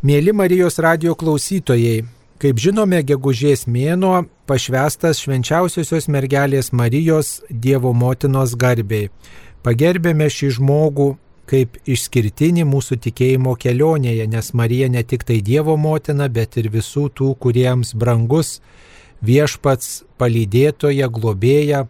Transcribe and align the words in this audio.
Mėly 0.00 0.32
Marijos 0.32 0.78
radio 0.80 1.12
klausytojai, 1.12 2.06
kaip 2.40 2.60
žinome, 2.64 3.02
gegužės 3.04 3.66
mėnuo 3.68 4.22
pašvestas 4.48 5.18
švenčiausiosios 5.20 6.06
mergelės 6.08 6.70
Marijos 6.72 7.42
Dievo 7.52 7.92
motinos 7.92 8.54
garbiai. 8.56 9.10
Pagerbėme 9.60 10.30
šį 10.32 10.48
žmogų 10.56 11.10
kaip 11.52 11.76
išskirtinį 11.84 12.64
mūsų 12.70 12.96
tikėjimo 13.04 13.52
kelionėje, 13.60 14.24
nes 14.32 14.50
Marija 14.56 14.88
ne 14.88 15.04
tik 15.04 15.28
tai 15.28 15.42
Dievo 15.44 15.76
motina, 15.76 16.30
bet 16.32 16.56
ir 16.56 16.70
visų 16.72 17.10
tų, 17.12 17.34
kuriems 17.36 17.92
brangus 17.92 18.56
viešpats 19.20 20.06
palydėtoja, 20.16 21.12
globėja, 21.12 21.84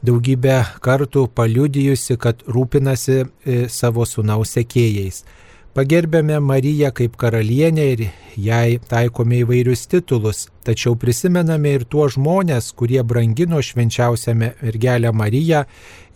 daugybę 0.00 0.62
kartų 0.80 1.28
paliudijusi, 1.36 2.16
kad 2.16 2.40
rūpinasi 2.48 3.20
e, 3.20 3.62
savo 3.68 4.08
sunaus 4.08 4.56
sekėjais. 4.56 5.26
Pagerbėme 5.72 6.36
Mariją 6.44 6.90
kaip 6.92 7.14
karalienę 7.16 7.84
ir 7.94 8.00
jai 8.36 8.74
taikome 8.90 9.38
įvairius 9.40 9.86
titulus, 9.88 10.42
tačiau 10.68 10.98
prisimename 11.00 11.70
ir 11.78 11.86
tuos 11.88 12.18
žmonės, 12.18 12.66
kurie 12.76 13.00
brangino 13.00 13.56
švenčiausią 13.56 14.34
mergelę 14.36 15.14
Mariją 15.16 15.62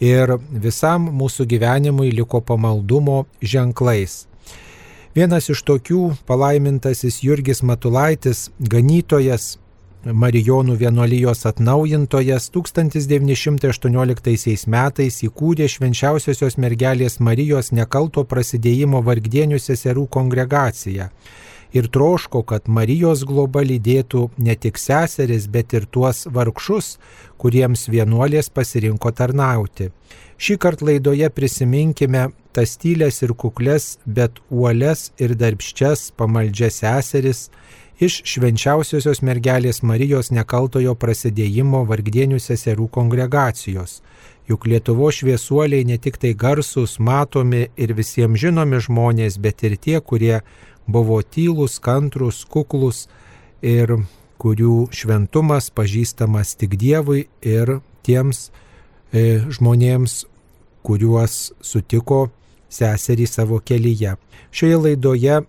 ir 0.04 0.34
visam 0.66 1.08
mūsų 1.08 1.48
gyvenimui 1.54 2.10
liko 2.12 2.42
pamaldumo 2.44 3.22
ženklais. 3.40 4.26
Vienas 5.16 5.48
iš 5.48 5.64
tokių 5.64 6.02
palaimintasis 6.28 7.22
Jurgis 7.24 7.64
Matulaitis, 7.64 8.50
ganytojas, 8.60 9.54
Marijonų 10.06 10.76
vienuolijos 10.78 11.40
atnaujintojas 11.50 12.46
1918 12.54 14.70
metais 14.70 15.18
įkūrė 15.26 15.66
švenčiausiosios 15.66 16.54
mergelės 16.62 17.18
Marijos 17.18 17.74
nekalto 17.74 18.22
prasidėjimo 18.22 19.02
vargdienių 19.02 19.58
seserų 19.58 20.06
kongregaciją 20.06 21.10
ir 21.74 21.90
troško, 21.90 22.46
kad 22.46 22.70
Marijos 22.70 23.26
globa 23.26 23.66
lydėtų 23.66 24.30
ne 24.38 24.54
tik 24.54 24.78
seseris, 24.78 25.50
bet 25.50 25.74
ir 25.74 25.90
tuos 25.90 26.30
vargšus, 26.30 27.02
kuriems 27.40 27.88
vienuolės 27.90 28.50
pasirinko 28.50 29.10
tarnauti. 29.10 29.90
Šį 30.38 30.56
kartą 30.62 30.86
laidoje 30.90 31.30
prisiminkime 31.34 32.28
tas 32.56 32.76
tylės 32.80 33.22
ir 33.24 33.34
kuklės, 33.34 33.98
bet 34.06 34.38
uoles 34.50 35.10
ir 35.20 35.34
darbščias 35.36 36.12
pamaldžias 36.16 36.80
seseris, 36.84 37.50
iš 38.00 38.20
švenčiausiosios 38.28 39.22
mergelės 39.24 39.82
Marijos 39.82 40.30
nekaltojo 40.34 40.94
prasidėjimo 41.00 41.84
vargdienių 41.88 42.40
seserų 42.42 42.90
kongregacijos. 42.92 44.00
Juk 44.46 44.66
Lietuvo 44.70 45.08
šviesuoliai 45.10 45.86
ne 45.88 45.96
tik 45.98 46.20
tai 46.22 46.34
garsus, 46.38 46.98
matomi 47.00 47.66
ir 47.76 47.94
visiems 47.96 48.38
žinomi 48.40 48.78
žmonės, 48.84 49.40
bet 49.42 49.64
ir 49.66 49.76
tie, 49.80 49.98
kurie 50.00 50.42
buvo 50.86 51.22
tylus, 51.22 51.80
kantrus, 51.82 52.44
kuklus 52.44 53.06
ir 53.62 53.96
kurių 54.38 54.86
šventumas 54.94 55.72
pažįstamas 55.74 56.54
tik 56.60 56.76
Dievui 56.78 57.26
ir 57.42 57.78
tiems 58.06 58.50
e, 59.10 59.40
žmonėms, 59.50 60.26
kuriuos 60.86 61.56
sutiko 61.64 62.28
seserį 62.70 63.26
savo 63.26 63.58
kelyje. 63.58 64.14
Šioje 64.54 64.78
laidoje 64.84 65.40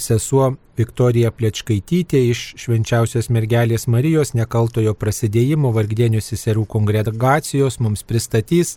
sesuo 0.00 0.54
Viktorija 0.76 1.30
Plečkaitytė 1.32 2.20
iš 2.30 2.42
švenčiausios 2.60 3.28
mergelės 3.32 3.86
Marijos 3.88 4.34
nekaltojo 4.36 4.94
prasidėjimo 4.96 5.72
vargdienių 5.76 6.20
seserų 6.24 6.66
kongregacijos 6.68 7.78
mums 7.80 8.04
pristatys 8.04 8.76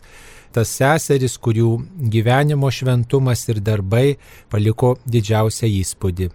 tas 0.55 0.71
seseris, 0.73 1.37
kurių 1.37 1.75
gyvenimo 2.11 2.71
šventumas 2.73 3.45
ir 3.51 3.59
darbai 3.61 4.17
paliko 4.49 4.95
didžiausią 5.05 5.69
įspūdį. 5.79 6.29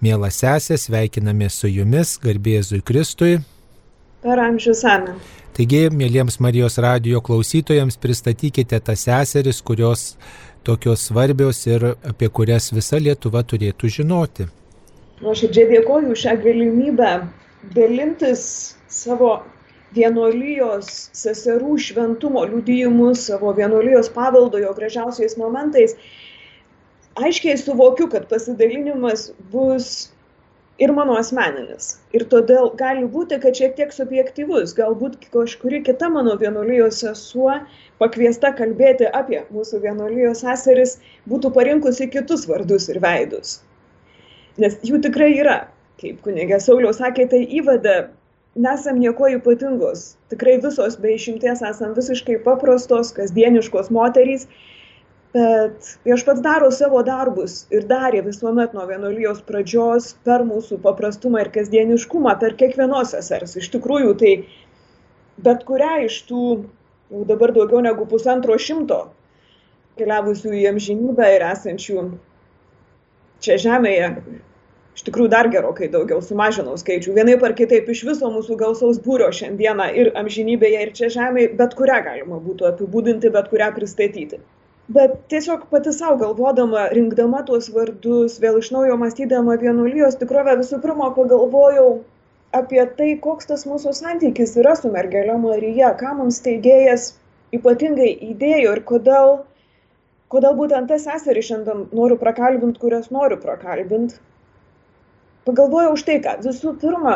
Mėla 0.00 0.30
sesė, 0.32 0.78
sveikiname 0.80 1.50
su 1.52 1.68
jumis, 1.68 2.16
garbėzui 2.22 2.80
Kristui. 2.80 3.36
Per 4.24 4.40
amžius 4.40 4.82
amen. 4.88 5.20
Taigi, 5.56 5.88
mėlyjams 5.92 6.38
Marijos 6.40 6.78
radio 6.80 7.20
klausytojams 7.20 7.98
pristatykite 8.00 8.78
tas 8.86 9.02
seseris, 9.04 9.60
kurios 9.60 10.14
tokios 10.64 11.08
svarbios 11.08 11.66
ir 11.66 11.92
apie 11.94 12.28
kurias 12.28 12.72
visa 12.72 13.00
Lietuva 13.00 13.42
turėtų 13.42 13.92
žinoti 13.98 14.48
nuoširdžiai 15.24 15.68
dėkoju 15.74 16.16
šią 16.16 16.36
galimybę 16.44 17.10
dalintis 17.76 18.42
savo 18.88 19.32
vienuolijos 19.96 20.88
seserų 21.18 21.76
šventumo 21.86 22.44
liudijimus, 22.48 23.26
savo 23.28 23.52
vienuolijos 23.56 24.08
paveldo 24.14 24.60
jo 24.62 24.70
gražiausiais 24.76 25.36
momentais. 25.40 25.96
Aiškiai 27.20 27.58
suvokiu, 27.58 28.06
kad 28.08 28.28
pasidalinimas 28.30 29.28
bus 29.52 30.10
ir 30.80 30.92
mano 30.96 31.16
asmeninis. 31.20 31.92
Ir 32.16 32.26
todėl 32.32 32.70
gali 32.80 33.06
būti, 33.14 33.38
kad 33.42 33.56
šiek 33.56 33.78
tiek 33.78 33.94
subjektivus, 33.94 34.74
galbūt 34.78 35.18
kažkuri 35.34 35.82
kita 35.86 36.10
mano 36.12 36.36
vienuolijos 36.40 37.02
sesuo 37.04 37.60
pakviesta 38.02 38.54
kalbėti 38.58 39.08
apie 39.22 39.44
mūsų 39.54 39.82
vienuolijos 39.86 40.44
seseris 40.46 40.98
būtų 41.30 41.54
parinkusi 41.56 42.08
kitus 42.12 42.48
vardus 42.50 42.88
ir 42.92 43.02
veidus 43.04 43.58
nes 44.60 44.78
jų 44.86 45.00
tikrai 45.04 45.32
yra. 45.38 45.60
Kaip 46.00 46.22
kunigė 46.24 46.60
Sauliau 46.62 46.92
sakė, 46.96 47.26
tai 47.32 47.42
įvada, 47.60 48.10
nesam 48.56 49.00
nieko 49.00 49.28
ypatingos. 49.36 50.14
Tikrai 50.32 50.56
visos 50.62 50.96
be 51.00 51.14
išimties 51.16 51.62
esam 51.66 51.92
visiškai 51.96 52.38
paprastos, 52.46 53.12
kasdieniškos 53.16 53.90
moterys, 53.92 54.46
bet 55.34 55.92
viešpats 56.06 56.42
daro 56.42 56.70
savo 56.74 57.02
darbus 57.06 57.64
ir 57.70 57.86
darė 57.90 58.24
visuomet 58.26 58.74
nuo 58.74 58.86
vienuolijos 58.88 59.44
pradžios 59.46 60.14
per 60.26 60.42
mūsų 60.48 60.80
paprastumą 60.82 61.44
ir 61.44 61.52
kasdieniškumą, 61.54 62.34
per 62.42 62.56
kiekvienos 62.58 63.14
sesers. 63.14 63.54
Iš 63.60 63.70
tikrųjų, 63.76 64.16
tai 64.18 64.34
bet 65.44 65.64
kurią 65.68 65.94
iš 66.08 66.20
tų 66.28 66.44
jau 67.10 67.24
dabar 67.26 67.54
daugiau 67.54 67.82
negu 67.84 68.06
pusantro 68.10 68.58
šimto 68.58 69.00
keliavusių 70.00 70.52
į 70.60 70.66
amžinybę 70.70 71.26
ir 71.36 71.44
esančių 71.48 72.04
čia 73.44 73.56
žemėje 73.64 74.10
iš 74.96 75.04
tikrųjų 75.06 75.30
dar 75.32 75.48
gerokai 75.52 75.88
daugiau 75.92 76.20
sumažinau 76.24 76.76
skaičių 76.80 77.16
vienaip 77.16 77.42
ar 77.46 77.56
kitaip 77.58 77.88
iš 77.94 78.04
viso 78.10 78.30
mūsų 78.34 78.58
gausaus 78.62 79.00
būrio 79.02 79.30
šiandieną 79.40 79.90
ir 80.02 80.12
amžinybėje 80.22 80.86
ir 80.86 80.94
čia 81.00 81.10
žemėje 81.16 81.54
bet 81.60 81.76
kurią 81.78 82.00
galima 82.06 82.40
būtų 82.46 82.70
apibūdinti 82.72 83.32
bet 83.36 83.50
kurią 83.52 83.70
pristatyti 83.76 84.40
bet 84.96 85.18
tiesiog 85.32 85.66
pati 85.72 85.92
sau 85.96 86.16
galvodama 86.22 86.86
rinkdama 86.96 87.42
tuos 87.50 87.68
vardus 87.74 88.38
vėl 88.44 88.58
iš 88.62 88.72
naujo 88.76 88.96
mąstydama 89.02 89.58
vienuolijos 89.64 90.18
tikrovę 90.22 90.56
visų 90.62 90.80
pirma 90.86 91.12
pagalvojau 91.18 91.90
apie 92.60 92.82
tai 92.98 93.12
koks 93.26 93.50
tas 93.52 93.66
mūsų 93.70 93.94
santykis 94.00 94.56
yra 94.62 94.74
su 94.78 94.90
mergele 94.96 95.36
marija 95.44 95.92
ką 96.00 96.16
mums 96.22 96.40
steigėjas 96.42 97.12
ypatingai 97.54 98.10
įdėjo 98.32 98.74
ir 98.78 98.82
kodėl 98.90 99.38
kodėl 100.30 100.56
būtent 100.58 100.90
tas 100.90 101.04
seserį 101.06 101.42
šiandien 101.42 101.86
noriu 101.96 102.16
prakalbint, 102.18 102.78
kurias 102.78 103.10
noriu 103.14 103.38
prakalbint. 103.42 104.18
Pagalvojau 105.48 105.94
už 105.96 106.04
tai, 106.06 106.18
ką 106.22 106.36
visų 106.44 106.76
pirma, 106.82 107.14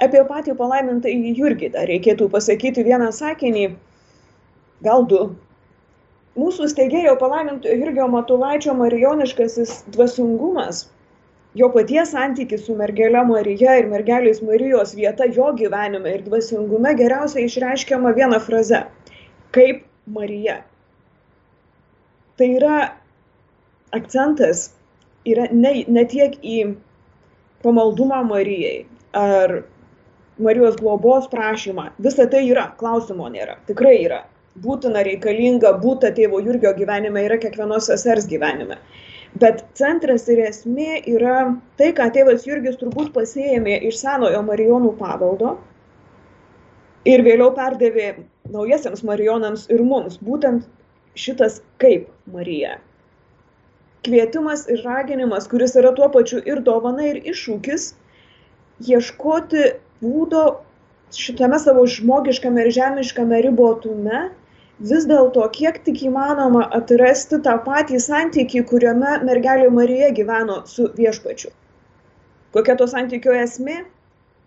apie 0.00 0.22
patį 0.28 0.54
palaimintą 0.60 1.12
į 1.12 1.34
Jurgį 1.40 1.74
dar 1.74 1.90
reikėtų 1.90 2.30
pasakyti 2.32 2.86
vieną 2.86 3.10
sakinį, 3.12 3.66
gal 4.86 5.04
du. 5.10 5.26
Mūsų 6.40 6.66
steigėjo 6.72 7.14
palaiminto 7.20 7.70
Jurgio 7.70 8.08
Matulaičio 8.10 8.74
marijoniškasis 8.74 9.84
dvasingumas, 9.94 10.84
jo 11.54 11.70
paties 11.76 12.10
santykis 12.16 12.66
su 12.66 12.74
mergelė 12.78 13.22
Marija 13.28 13.78
ir 13.78 13.90
mergelės 13.92 14.42
Marijos 14.42 14.96
vieta 14.98 15.30
jo 15.30 15.52
gyvenime 15.60 16.18
ir 16.18 16.26
dvasingume 16.26 16.96
geriausiai 16.98 17.46
išreiškiama 17.46 18.14
viena 18.18 18.42
fraze- 18.42 18.82
kaip 19.54 19.84
Marija 20.18 20.62
tai 22.36 22.48
yra 22.56 22.92
akcentas 23.92 24.72
yra 25.26 25.46
ne, 25.52 25.84
ne 25.88 26.04
tiek 26.04 26.34
į 26.42 26.58
pamaldumą 27.64 28.22
Marijai 28.28 28.84
ar 29.14 29.62
Marijos 30.38 30.76
globos 30.80 31.28
prašymą. 31.30 31.90
Visa 32.02 32.26
tai 32.26 32.42
yra, 32.48 32.66
klausimo 32.78 33.28
nėra, 33.30 33.54
tikrai 33.68 33.94
yra. 34.02 34.24
Būtina, 34.62 35.02
reikalinga, 35.02 35.72
būta 35.82 36.12
tėvo 36.14 36.38
Jurgio 36.44 36.70
gyvenime 36.76 37.24
yra 37.26 37.38
kiekvienos 37.42 37.88
sesers 37.90 38.28
gyvenime. 38.30 38.78
Bet 39.42 39.64
centras 39.74 40.28
ir 40.30 40.44
esmė 40.46 41.00
yra 41.10 41.56
tai, 41.80 41.90
ką 41.96 42.06
tėvas 42.14 42.46
Jurgis 42.46 42.78
turbūt 42.78 43.10
pasėjėmė 43.16 43.80
iš 43.88 43.98
senojo 44.04 44.44
Marijonų 44.46 44.92
paveldo 45.00 45.56
ir 47.10 47.24
vėliau 47.26 47.50
perdavė 47.56 48.12
naujasiams 48.54 49.02
Marijonams 49.02 49.66
ir 49.74 49.82
mums. 49.82 50.20
Būtent 50.22 50.68
šitas 51.18 51.58
kaip 51.82 52.06
Marija. 52.30 52.78
Kvietimas 54.06 54.68
ir 54.70 54.84
raginimas, 54.84 55.48
kuris 55.50 55.74
yra 55.80 55.90
tuo 55.96 56.06
pačiu 56.14 56.38
ir 56.44 56.60
dovana, 56.62 57.08
ir 57.10 57.20
iššūkis, 57.32 57.90
ieškoti 58.86 59.66
būdo 60.04 60.44
šitame 61.14 61.58
savo 61.62 61.86
žmogiškame 61.88 62.64
ir 62.64 62.72
žemiškame 62.78 63.40
ribotume, 63.48 64.26
vis 64.80 65.06
dėlto 65.06 65.46
kiek 65.54 65.78
tik 65.84 66.02
įmanoma 66.08 66.64
atrasti 66.78 67.38
tą 67.42 67.58
patį 67.66 68.00
santykį, 68.02 68.64
kuriame 68.70 69.18
mergelė 69.24 69.70
Marija 69.70 70.10
gyveno 70.10 70.62
su 70.66 70.88
viešpačiu. 70.96 71.50
Kokia 72.54 72.76
to 72.78 72.86
santykio 72.86 73.34
esmė? 73.34 73.84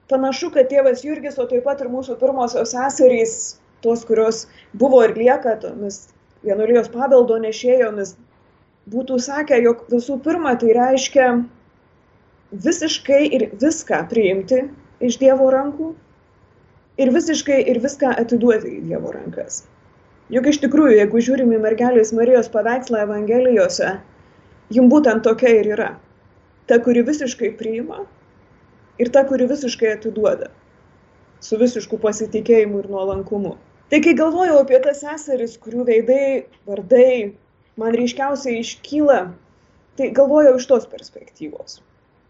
Panašu, 0.08 0.52
kad 0.56 0.70
tėvas 0.72 1.04
Jurgis, 1.04 1.38
o 1.40 1.46
taip 1.48 1.66
pat 1.68 1.82
ir 1.84 1.90
mūsų 1.92 2.16
pirmosios 2.20 2.72
seserys, 2.72 3.60
tos, 3.84 4.06
kurios 4.08 4.46
buvo 4.74 5.04
ir 5.04 5.16
lieka 5.18 5.58
tomis 5.60 6.08
vienuolijos 6.48 6.88
paveldo 6.94 7.38
nešėjomis, 7.44 8.16
būtų 8.88 9.20
sakę, 9.20 9.60
jog 9.64 9.84
visų 9.92 10.20
pirma 10.24 10.56
tai 10.60 10.72
reiškia 10.78 11.28
visiškai 12.52 13.24
ir 13.36 13.50
viską 13.60 14.06
priimti 14.12 14.64
iš 15.04 15.20
Dievo 15.20 15.50
rankų 15.52 15.94
ir 17.04 17.12
visiškai 17.12 17.60
ir 17.68 17.82
viską 17.84 18.14
atiduoti 18.24 18.78
į 18.78 18.86
Dievo 18.88 19.12
rankas. 19.12 19.66
Juk 20.34 20.50
iš 20.52 20.60
tikrųjų, 20.60 20.98
jeigu 21.00 21.22
žiūrim 21.24 21.54
į 21.56 21.62
mergelės 21.64 22.12
Marijos 22.16 22.50
paveikslą 22.52 23.06
Evangelijose, 23.06 23.94
jum 24.76 24.90
būtent 24.92 25.24
tokia 25.24 25.54
ir 25.62 25.72
yra. 25.78 25.90
Ta, 26.68 26.82
kuri 26.84 27.06
visiškai 27.08 27.54
priima 27.60 28.04
ir 29.00 29.12
ta, 29.16 29.24
kuri 29.30 29.48
visiškai 29.48 29.94
atiduoda. 29.94 30.52
Su 31.40 31.60
visišku 31.62 32.00
pasitikėjimu 32.04 32.84
ir 32.84 32.92
nuolankumu. 32.92 33.56
Tai 33.88 34.02
kai 34.04 34.18
galvojau 34.20 34.60
apie 34.60 34.82
tas 34.84 35.00
seseris, 35.06 35.56
kurių 35.64 35.88
veidai, 35.88 36.24
vardai 36.68 37.34
man 37.80 37.96
ryškiausiai 37.96 38.60
iškyla, 38.66 39.22
tai 39.96 40.12
galvojau 40.18 40.58
iš 40.60 40.68
tos 40.68 40.90
perspektyvos 40.92 41.80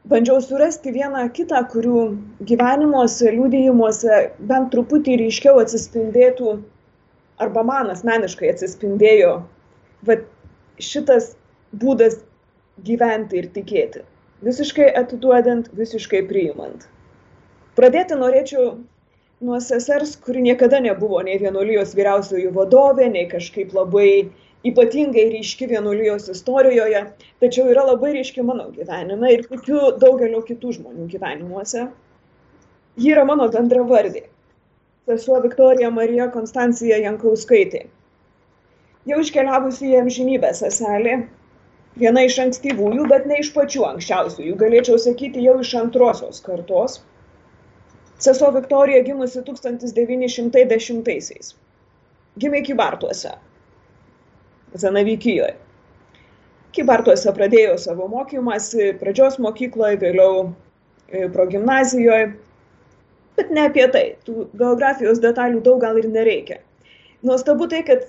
bandžiau 0.07 0.39
surasti 0.39 0.93
vieną 0.95 1.25
kitą, 1.35 1.61
kurių 1.71 2.01
gyvenimuose, 2.47 3.31
liūdėjimuose 3.35 4.19
bent 4.49 4.69
truputį 4.71 5.17
ryškiau 5.23 5.59
atsispindėtų, 5.63 6.53
arba 7.43 7.63
man 7.63 7.91
asmeniškai 7.93 8.51
atsispindėjo, 8.53 9.33
va 10.07 10.17
šitas 10.81 11.33
būdas 11.81 12.19
gyventi 12.87 13.41
ir 13.41 13.49
tikėti. 13.53 14.03
Visiškai 14.45 14.91
atiduodant, 14.99 15.69
visiškai 15.77 16.21
priimant. 16.29 16.85
Pradėti 17.77 18.17
norėčiau 18.17 18.75
nuo 19.41 19.59
sesers, 19.61 20.15
kuri 20.21 20.43
niekada 20.45 20.79
nebuvo 20.81 21.21
nei 21.25 21.37
vienuolijos 21.41 21.95
vyriausiojų 21.97 22.53
vadovė, 22.53 23.09
nei 23.13 23.25
kažkaip 23.29 23.73
labai 23.73 24.29
ypatingai 24.65 25.27
ryški 25.33 25.67
vienuolijos 25.69 26.29
istorijoje, 26.33 27.03
tačiau 27.41 27.69
yra 27.73 27.85
labai 27.91 28.15
ryški 28.17 28.45
mano 28.45 28.69
gyvenime 28.73 29.33
ir 29.33 29.45
tikiu 29.49 29.91
daugelio 30.01 30.41
kitų 30.45 30.73
žmonių 30.79 31.05
gyvenimuose. 31.13 31.87
Ji 32.97 33.13
yra 33.13 33.25
mano 33.29 33.45
bendra 33.53 33.83
vardė. 33.85 34.25
Sesuo 35.07 35.39
Viktorija 35.39 35.87
Marija 35.95 36.25
Konstancija 36.31 36.97
Jankauskaitė. 36.99 37.85
Jau 39.07 39.19
iškeliavusi 39.23 39.85
į 39.87 39.99
amžinybę 40.01 40.49
seselė, 40.57 41.13
viena 42.01 42.25
iš 42.27 42.35
ankstyvųjų, 42.43 43.05
bet 43.07 43.23
ne 43.29 43.37
iš 43.39 43.53
pačių 43.55 43.85
anksčiausiųjų, 43.87 44.57
galėčiau 44.59 44.97
sakyti 44.99 45.45
jau 45.45 45.53
iš 45.63 45.71
antrosios 45.79 46.43
kartos. 46.43 46.97
Sesuo 48.19 48.51
Viktorija 48.51 48.99
gimusi 49.07 49.39
1910-aisiais. 49.47 51.55
Gimė 52.43 52.59
Kybartuose, 52.67 53.31
Zanavykijoje. 54.75 55.55
Kybartuose 56.75 57.31
pradėjo 57.39 57.79
savo 57.79 58.11
mokymąsi 58.11 58.91
pradžios 58.99 59.39
mokykloje, 59.39 60.03
vėliau 60.03 60.51
progimnazijoje. 61.31 62.35
Bet 63.37 63.53
ne 63.53 63.67
apie 63.69 63.85
tai. 63.93 64.05
Tų 64.25 64.47
biografijos 64.57 65.21
detalių 65.23 65.61
daug 65.65 65.81
gal 65.83 65.99
ir 66.01 66.09
nereikia. 66.09 66.59
Nuostabu 67.27 67.67
tai, 67.69 67.83
kad 67.85 68.05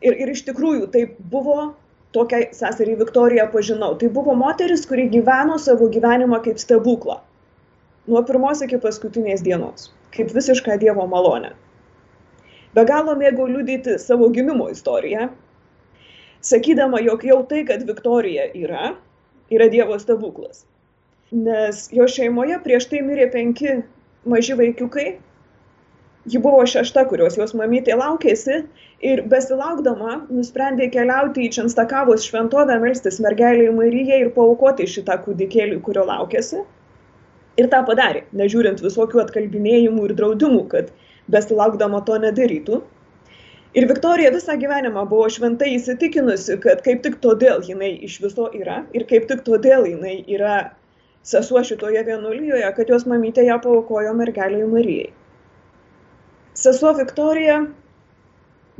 ir, 0.00 0.16
ir 0.16 0.32
iš 0.32 0.44
tikrųjų 0.48 0.88
tai 0.94 1.04
buvo 1.32 1.72
tokią 2.16 2.42
seserį 2.56 2.98
Viktoriją 3.04 3.46
pažinau. 3.52 3.94
Tai 4.00 4.10
buvo 4.14 4.34
moteris, 4.38 4.86
kuri 4.88 5.08
gyveno 5.12 5.58
savo 5.62 5.90
gyvenimą 5.92 6.40
kaip 6.46 6.60
stebuklą. 6.62 7.20
Nuo 8.10 8.22
pirmos 8.26 8.62
iki 8.64 8.80
paskutinės 8.82 9.44
dienos. 9.46 9.90
Kaip 10.16 10.32
visišką 10.34 10.78
Dievo 10.80 11.04
malonę. 11.06 11.52
Be 12.74 12.84
galo 12.86 13.14
mėgau 13.18 13.46
liudyti 13.50 13.96
savo 13.98 14.28
gimimo 14.30 14.68
istoriją, 14.70 15.28
sakydama, 16.46 17.00
jog 17.02 17.24
jau 17.26 17.40
tai, 17.50 17.64
kad 17.66 17.82
Viktorija 17.86 18.48
yra, 18.54 18.92
yra 19.50 19.66
Dievo 19.70 19.98
stebuklas. 19.98 20.64
Nes 21.30 21.88
jo 21.94 22.06
šeimoje 22.10 22.58
prieš 22.64 22.88
tai 22.90 23.02
mirė 23.06 23.26
penki 23.30 23.80
maži 24.24 24.56
vaikiukai, 24.58 25.08
ji 26.24 26.38
buvo 26.38 26.66
šešta, 26.66 27.06
kurios 27.08 27.38
jos 27.38 27.54
mamytė 27.56 27.96
laukėsi 27.96 28.62
ir 29.00 29.22
besilaukdama 29.32 30.26
nusprendė 30.28 30.90
keliauti 30.92 31.46
į 31.46 31.54
Čenstakavos 31.56 32.26
šventovę, 32.28 32.76
melstis 32.82 33.20
mergelį 33.24 33.70
Marijai 33.76 34.20
ir 34.26 34.32
paukoti 34.36 34.88
šitą 34.90 35.16
kūdikėlį, 35.24 35.80
kurio 35.86 36.04
laukėsi. 36.08 36.64
Ir 37.60 37.68
tą 37.72 37.80
padarė, 37.88 38.24
nežiūrint 38.36 38.80
visokių 38.84 39.24
atkalbinėjimų 39.24 40.06
ir 40.08 40.16
draudimų, 40.16 40.64
kad 40.72 40.92
besilaukdama 41.32 42.02
to 42.06 42.18
nedarytų. 42.22 42.80
Ir 43.78 43.86
Viktorija 43.86 44.32
visą 44.34 44.56
gyvenimą 44.58 45.04
buvo 45.06 45.28
šventai 45.30 45.76
įsitikinusi, 45.76 46.56
kad 46.62 46.80
kaip 46.82 47.04
tik 47.04 47.20
todėl 47.22 47.62
jinai 47.62 47.92
iš 48.06 48.16
viso 48.24 48.48
yra 48.56 48.80
ir 48.96 49.04
kaip 49.10 49.28
tik 49.30 49.44
todėl 49.46 49.86
jinai 49.86 50.16
yra 50.26 50.56
sesuo 51.22 51.62
šitoje 51.64 52.02
vienuolyjoje, 52.04 52.68
kad 52.76 52.88
jos 52.88 53.06
mamytė 53.06 53.44
ją 53.46 53.58
paukojo 53.62 54.14
mergeliai 54.16 54.68
Marijai. 54.68 55.10
Sesuo 56.54 56.92
Viktorija 56.96 57.60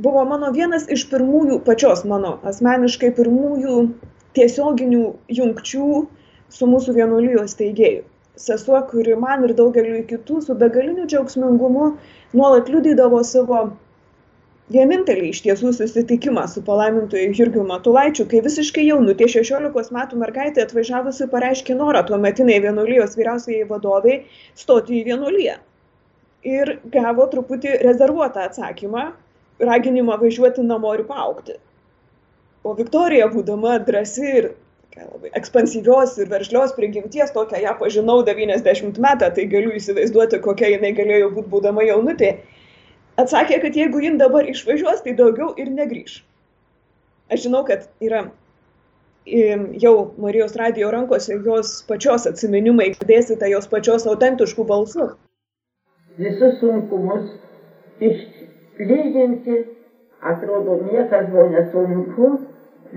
buvo 0.01 0.23
mano 0.25 0.51
vienas 0.55 0.87
iš 0.89 1.05
pirmųjų, 1.11 1.61
pačios 1.65 2.03
mano 2.05 2.37
asmeniškai 2.51 3.11
pirmųjų 3.17 3.75
tiesioginių 4.37 5.03
jungčių 5.37 5.91
su 6.51 6.67
mūsų 6.73 6.95
vienuolijos 6.97 7.55
teigėjų. 7.59 8.03
Sesuo, 8.41 8.79
kuri 8.89 9.15
man 9.19 9.43
ir 9.45 9.53
daugeliu 9.53 10.01
kitų 10.09 10.41
su 10.45 10.55
begaliniu 10.57 11.05
džiaugsmingumu 11.05 11.87
nuolat 12.33 12.69
liudydavo 12.71 13.19
savo 13.27 13.63
vienintelį 14.71 15.31
iš 15.31 15.41
tiesų 15.45 15.71
susitikimą 15.75 16.43
su 16.51 16.61
palaimintoju 16.67 17.33
Jurgiu 17.37 17.63
Matulaičiu, 17.67 18.27
kai 18.29 18.43
visiškai 18.45 18.85
jaunutė 18.87 19.27
16 19.31 19.95
metų 19.95 20.19
mergaitė 20.21 20.65
atvažiavusi 20.65 21.27
pareiškė 21.31 21.75
norą 21.79 22.03
tuo 22.07 22.19
metiniai 22.21 22.61
vienuolijos 22.63 23.17
vyriausiai 23.19 23.65
vadoviai 23.69 24.21
stoti 24.55 24.99
į 25.01 25.03
vienuoliją. 25.11 25.57
Ir 26.47 26.77
gavo 26.93 27.27
truputį 27.31 27.75
rezervuotą 27.83 28.47
atsakymą, 28.49 29.11
raginimą 29.61 30.17
važiuoti 30.21 30.65
namo 30.65 30.93
ir 30.97 31.05
paaukti. 31.09 31.57
O 32.63 32.73
Viktorija, 32.77 33.27
būdama 33.33 33.79
drasi 33.85 34.27
ir 34.39 34.51
labai 34.97 35.31
ekspansyvios 35.37 36.17
ir 36.19 36.29
veržlios 36.29 36.73
prigimties, 36.77 37.31
tokią 37.33 37.61
ją 37.63 37.75
pažinau 37.79 38.21
90 38.27 38.99
metą, 39.01 39.29
tai 39.33 39.45
galiu 39.49 39.71
įsivaizduoti, 39.77 40.41
kokia 40.43 40.73
jinai 40.75 40.91
galėjo 40.97 41.31
būti 41.35 41.51
būdama 41.53 41.85
jaunutė 41.87 42.35
atsakė, 43.23 43.61
kad 43.63 43.77
jeigu 43.77 44.01
jin 44.03 44.19
dabar 44.21 44.47
išvažiuos, 44.49 45.03
tai 45.05 45.15
daugiau 45.17 45.53
ir 45.61 45.71
negrįž. 45.71 46.21
Aš 47.31 47.45
žinau, 47.47 47.63
kad 47.67 47.87
yra 48.03 48.25
jau 49.25 50.13
Marijos 50.17 50.55
radijo 50.55 50.91
rankose 50.91 51.37
jos 51.45 51.83
pačios 51.87 52.25
atsiminimai, 52.27 52.91
dėsite 53.07 53.49
jos 53.51 53.67
pačios 53.69 54.07
autentiškų 54.09 54.65
balsų. 54.65 55.11
Visus 56.17 56.57
sunkumus 56.59 57.29
išlyginti, 58.01 59.61
atrodo, 60.21 60.81
niekas 60.89 61.29
buvo 61.29 61.47
nesunku, 61.53 62.31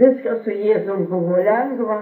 viskas 0.00 0.42
su 0.44 0.50
Jėzum 0.50 1.06
buvo 1.10 1.38
lengva 1.44 2.00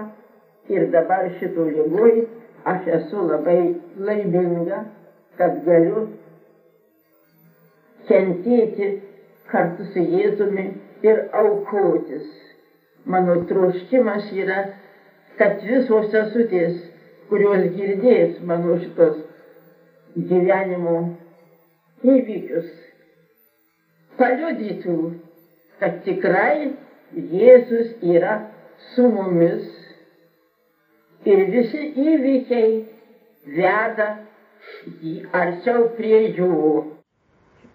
ir 0.71 0.87
dabar 0.95 1.27
šitų 1.39 1.67
lygoj 1.75 2.23
aš 2.65 2.87
esu 2.97 3.27
labai 3.27 3.75
laiminga, 3.99 4.85
kad 5.37 5.59
galiu 5.65 6.07
kentėti 8.09 8.89
kartu 9.51 9.87
su 9.93 10.03
Jėzumi 10.15 10.65
ir 11.05 11.25
aukotis. 11.41 12.27
Mano 13.05 13.41
troškimas 13.49 14.29
yra, 14.31 14.61
kad 15.39 15.59
visos 15.67 16.07
sesutės, 16.13 16.77
kurios 17.29 17.67
girdės 17.75 18.39
mano 18.47 18.77
šitos 18.79 19.19
gyvenimo 20.15 20.95
įvykius, 22.03 22.69
paliudytų, 24.19 24.97
kad 25.81 26.01
tikrai 26.07 26.71
Jėzus 27.13 27.97
yra 28.15 28.37
su 28.93 29.07
mumis 29.11 29.67
ir 31.25 31.43
visi 31.51 31.89
įvykiai 32.03 32.71
veda 33.57 34.09
arčiau 35.43 35.89
prie 35.97 36.19
jų. 36.37 36.92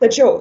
Tačiau 0.02 0.38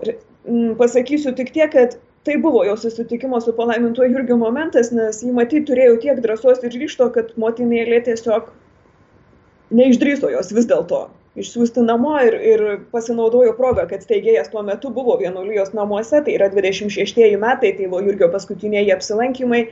pasakysiu 0.80 1.34
tik 1.38 1.52
tiek, 1.56 1.72
kad 1.74 1.98
tai 2.28 2.38
buvo 2.44 2.64
jo 2.68 2.76
susitikimo 2.78 3.40
su 3.42 3.54
palaimintuoju 3.56 4.14
Jurgiu 4.14 4.38
momentas, 4.40 4.92
nes 4.92 5.22
jį 5.24 5.34
matyti 5.36 5.66
turėjo 5.70 6.00
tiek 6.04 6.20
drąsos 6.24 6.64
ir 6.68 6.76
ryšto, 6.76 7.10
kad 7.16 7.32
motinėlė 7.40 8.02
tiesiog 8.10 8.52
neišdryso 9.78 10.32
jos 10.32 10.52
vis 10.56 10.68
dėlto 10.68 11.08
išsiųsti 11.38 11.84
namo 11.86 12.16
ir, 12.26 12.36
ir 12.52 12.64
pasinaudojo 12.92 13.54
progą, 13.58 13.86
kad 13.90 14.04
steigėjas 14.04 14.50
tuo 14.54 14.64
metu 14.66 14.90
buvo 14.94 15.18
vienuolijos 15.22 15.74
namuose, 15.78 16.22
tai 16.26 16.34
yra 16.34 16.50
26 16.54 17.38
metai, 17.42 17.74
tai 17.78 17.86
buvo 17.86 18.02
Jurgio 18.08 18.30
paskutiniai 18.34 18.90
apsilankymai. 18.96 19.68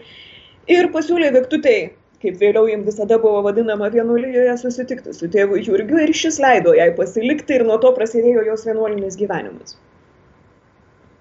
Ir 0.72 0.90
pasiūlė 0.94 1.32
Viktutei 1.34 1.90
kaip 2.22 2.38
vėliau 2.42 2.70
jam 2.70 2.86
visada 2.88 3.18
buvo 3.22 3.42
vadinama 3.46 3.90
vienuolijoje, 3.94 4.54
susitikti 4.62 5.14
su 5.16 5.30
tėvu 5.32 5.60
Jurgiu 5.64 6.00
ir 6.04 6.14
šis 6.16 6.40
leido 6.44 6.76
jai 6.78 6.92
pasilikti 6.98 7.60
ir 7.60 7.66
nuo 7.68 7.78
to 7.84 7.92
prasidėjo 7.98 8.46
jos 8.50 8.66
vienuolinis 8.70 9.18
gyvenimas. 9.20 9.78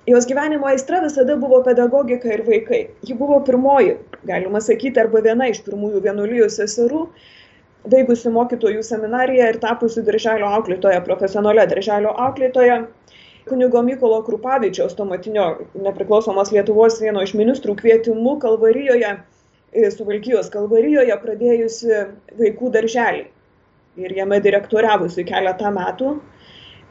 Jos 0.06 0.26
gyvenimo 0.28 0.68
aistra 0.68 1.00
visada 1.00 1.36
buvo 1.40 1.62
pedagogika 1.64 2.28
ir 2.34 2.42
vaikai. 2.44 2.80
Ji 3.08 3.14
buvo 3.16 3.38
pirmoji, 3.44 3.94
galima 4.28 4.60
sakyti, 4.60 5.00
arba 5.00 5.22
viena 5.24 5.46
iš 5.48 5.62
pirmųjų 5.64 6.02
vienuolijos 6.04 6.58
seserų, 6.60 7.06
baigusi 7.88 8.32
mokytojų 8.34 8.82
seminariją 8.84 9.46
ir 9.52 9.60
tapusi 9.62 10.04
darželio 10.04 10.50
auklėtoja, 10.58 11.00
profesionalė 11.06 11.64
darželio 11.70 12.12
auklėtoja. 12.26 12.82
Kunigo 13.48 13.80
Mykolo 13.84 14.22
Krupavičiaus, 14.24 14.92
tuometinio 14.96 15.46
nepriklausomos 15.86 16.52
Lietuvos 16.52 17.00
vieno 17.00 17.24
iš 17.24 17.34
ministrų 17.36 17.74
kvietimu 17.80 18.38
Kalvarijoje, 18.44 19.10
Suvalkijos 19.74 20.50
Kalvarijoje 20.54 21.16
pradėjusi 21.22 22.04
vaikų 22.38 22.70
darželį 22.76 23.24
ir 24.04 24.14
jame 24.14 24.38
direktoriavusi 24.42 25.26
keletą 25.26 25.72
metų. 25.74 26.14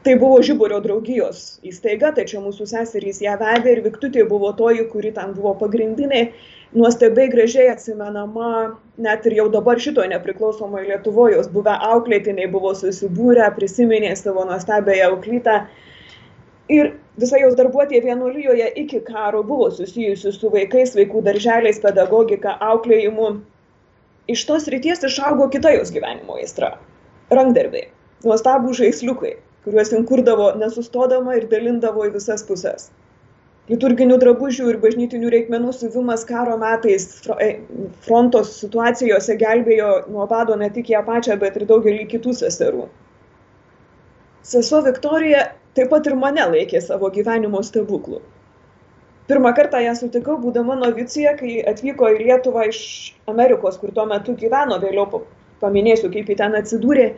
Tai 0.04 0.18
buvo 0.20 0.42
Žiburio 0.44 0.82
draugijos 0.84 1.62
įstaiga, 1.64 2.10
tačiau 2.12 2.42
mūsų 2.44 2.66
seserys 2.68 3.22
ją 3.24 3.38
vedė 3.40 3.72
ir 3.72 3.80
Viktutė 3.86 4.26
buvo 4.28 4.50
toji, 4.52 4.84
kuri 4.90 5.14
ten 5.16 5.32
buvo 5.32 5.54
pagrindinė 5.62 6.26
nuostabiai 6.76 7.30
gražiai 7.32 7.70
atsimenama 7.72 8.50
net 8.98 9.24
ir 9.24 9.38
jau 9.38 9.46
dabar 9.48 9.80
šitoje 9.80 10.10
nepriklausomoje 10.12 10.90
Lietuvoje, 10.90 11.38
jos 11.38 11.48
buvę 11.54 11.78
auklėtiniai 11.88 12.50
buvo 12.52 12.74
susibūrę, 12.76 13.46
prisiminė 13.56 14.12
savo 14.20 14.44
nuostabiąją 14.50 15.08
auklytą. 15.14 15.56
Ir 16.72 16.94
visa 17.20 17.38
jos 17.42 17.56
darbuotė 17.58 18.00
vienuolyjoje 18.04 18.70
iki 18.80 19.00
karo 19.04 19.42
buvo 19.44 19.68
susijusi 19.70 20.32
su 20.32 20.50
vaikais, 20.52 20.94
vaikų 20.96 21.20
darželiais, 21.26 21.80
pedagogika, 21.82 22.56
auklėjimu. 22.72 23.34
Iš 24.32 24.46
tos 24.48 24.68
ryties 24.72 25.04
išaugo 25.04 25.50
kita 25.52 25.74
jos 25.76 25.92
gyvenimo 25.92 26.38
aistra- 26.40 26.72
rankdarbiai, 27.38 27.90
nuostabų 28.24 28.72
žaisliukai, 28.80 29.36
kuriuos 29.64 29.92
jin 29.92 30.06
kurdavo 30.08 30.52
nesustodama 30.56 31.36
ir 31.36 31.48
dalindavo 31.52 32.08
į 32.08 32.14
visas 32.16 32.46
puses 32.48 32.90
liturginių 33.70 34.18
drabužių 34.20 34.68
ir 34.72 34.78
bažnytinių 34.82 35.30
reikmenų 35.32 35.72
siuvimas 35.72 36.24
karo 36.28 36.56
metais 36.60 37.06
e, 37.40 37.48
fronto 38.04 38.42
situacijose 38.44 39.36
gelbėjo 39.40 39.92
nuo 40.12 40.26
bado 40.28 40.56
ne 40.60 40.68
tik 40.74 40.90
ją 40.92 41.00
pačią, 41.06 41.38
bet 41.40 41.56
ir 41.56 41.66
daugelį 41.70 42.04
kitų 42.12 42.34
seserų. 42.42 42.88
Sesuo 44.44 44.82
Viktorija 44.84 45.46
taip 45.78 45.90
pat 45.92 46.06
ir 46.10 46.16
mane 46.20 46.44
laikė 46.54 46.82
savo 46.84 47.10
gyvenimo 47.14 47.62
stebuklų. 47.66 48.20
Pirmą 49.30 49.54
kartą 49.56 49.80
ją 49.80 49.94
sutikau, 49.96 50.36
būdama 50.40 50.76
novicija, 50.80 51.32
kai 51.38 51.56
atvyko 51.70 52.10
į 52.12 52.22
Lietuvą 52.26 52.68
iš 52.68 52.80
Amerikos, 53.30 53.78
kur 53.80 53.94
tuo 53.96 54.04
metu 54.10 54.36
gyveno, 54.40 54.76
vėliau 54.82 55.24
paminėsiu, 55.64 56.12
kaip 56.12 56.28
į 56.28 56.38
ten 56.42 56.56
atsidūrė, 56.60 57.10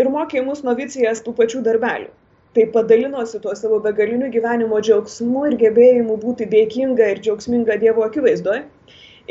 ir 0.00 0.12
mokė 0.12 0.44
mus 0.46 0.64
novicijas 0.64 1.20
tų 1.26 1.36
pačių 1.40 1.64
darbelių 1.68 2.12
tai 2.54 2.66
padalinosi 2.66 3.40
tuo 3.42 3.54
savo 3.58 3.80
begaliniu 3.82 4.30
gyvenimo 4.30 4.78
džiaugsmu 4.86 5.42
ir 5.48 5.56
gebėjimu 5.62 6.16
būti 6.22 6.46
dėkinga 6.52 7.08
ir 7.12 7.20
džiaugsminga 7.24 7.76
Dievo 7.82 8.04
akivaizdoje. 8.06 8.62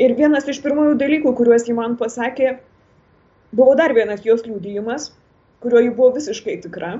Ir 0.04 0.14
vienas 0.18 0.48
iš 0.50 0.60
pirmųjų 0.64 0.98
dalykų, 1.00 1.32
kuriuos 1.38 1.64
ji 1.68 1.76
man 1.78 1.96
pasakė, 1.96 2.58
buvo 3.56 3.76
dar 3.80 3.94
vienas 3.96 4.26
jos 4.28 4.44
liūdėjimas, 4.44 5.08
kuriuo 5.64 5.84
ji 5.86 5.94
buvo 5.96 6.10
visiškai 6.18 6.58
tikra. 6.66 6.98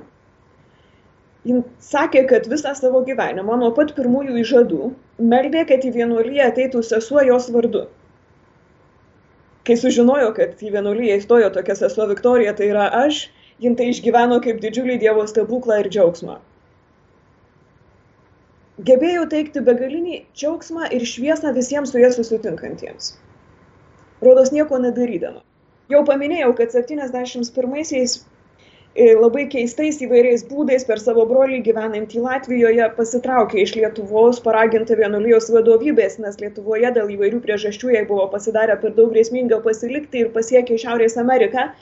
Jis 1.44 1.64
sakė, 1.84 2.22
kad 2.30 2.46
visą 2.48 2.72
savo 2.78 3.02
gyvenimą 3.04 3.58
nuo 3.60 3.68
pat 3.76 3.92
pirmųjų 3.96 4.38
įžadų 4.42 4.86
meldė, 5.32 5.66
kad 5.68 5.84
į 5.84 5.90
vienuolyje 5.98 6.46
ateitų 6.46 6.80
sesuo 6.88 7.24
jos 7.28 7.50
vardu. 7.52 7.84
Kai 9.68 9.76
sužinojo, 9.80 10.32
kad 10.36 10.60
į 10.64 10.72
vienuolyje 10.76 11.18
įstojo 11.20 11.50
tokia 11.52 11.76
sesuo 11.76 12.08
Viktorija, 12.08 12.56
tai 12.56 12.70
yra 12.72 12.88
aš, 13.04 13.26
jin 13.60 13.76
tai 13.76 13.90
išgyveno 13.92 14.40
kaip 14.44 14.60
didžiulį 14.64 14.98
Dievo 15.04 15.24
stebuklą 15.28 15.82
ir 15.82 15.90
džiaugsmą. 15.92 16.40
Gebėjau 18.88 19.24
teikti 19.30 19.60
begalinį 19.68 20.16
džiaugsmą 20.34 20.88
ir 20.96 21.04
šviesą 21.06 21.52
visiems 21.56 21.92
su 21.94 22.00
jie 22.00 22.10
susitinkantiems. 22.16 23.12
Rodos 24.24 24.50
nieko 24.56 24.80
nedarydama. 24.82 25.44
Jau 25.92 26.00
paminėjau, 26.08 26.54
kad 26.58 26.72
71-aisiais 26.74 28.16
e, 28.16 28.33
labai 28.94 29.48
keistais 29.50 29.96
įvairiais 30.04 30.44
būdais 30.46 30.84
per 30.86 31.00
savo 31.02 31.24
brolį 31.26 31.62
gyvenantį 31.66 32.20
Latvijoje 32.22 32.86
pasitraukė 32.96 33.62
iš 33.62 33.74
Lietuvos 33.74 34.38
paraginta 34.40 34.94
vienuolijos 34.94 35.50
vadovybės, 35.50 36.20
nes 36.22 36.38
Lietuvoje 36.38 36.92
dėl 36.94 37.10
įvairių 37.16 37.40
priežasčių 37.42 37.90
jai 37.90 38.04
buvo 38.06 38.28
pasidarę 38.30 38.76
per 38.78 38.94
daug 38.94 39.10
grėsminga 39.10 39.58
pasilikti 39.64 40.22
ir 40.22 40.30
pasiekė 40.30 40.78
Šiaurės 40.78 41.18
Ameriką. 41.18 41.72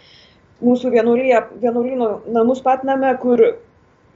Mūsų 0.65 0.93
vienuolyno 0.95 2.09
namus 2.33 2.63
Patname, 2.65 3.13
kur 3.21 3.43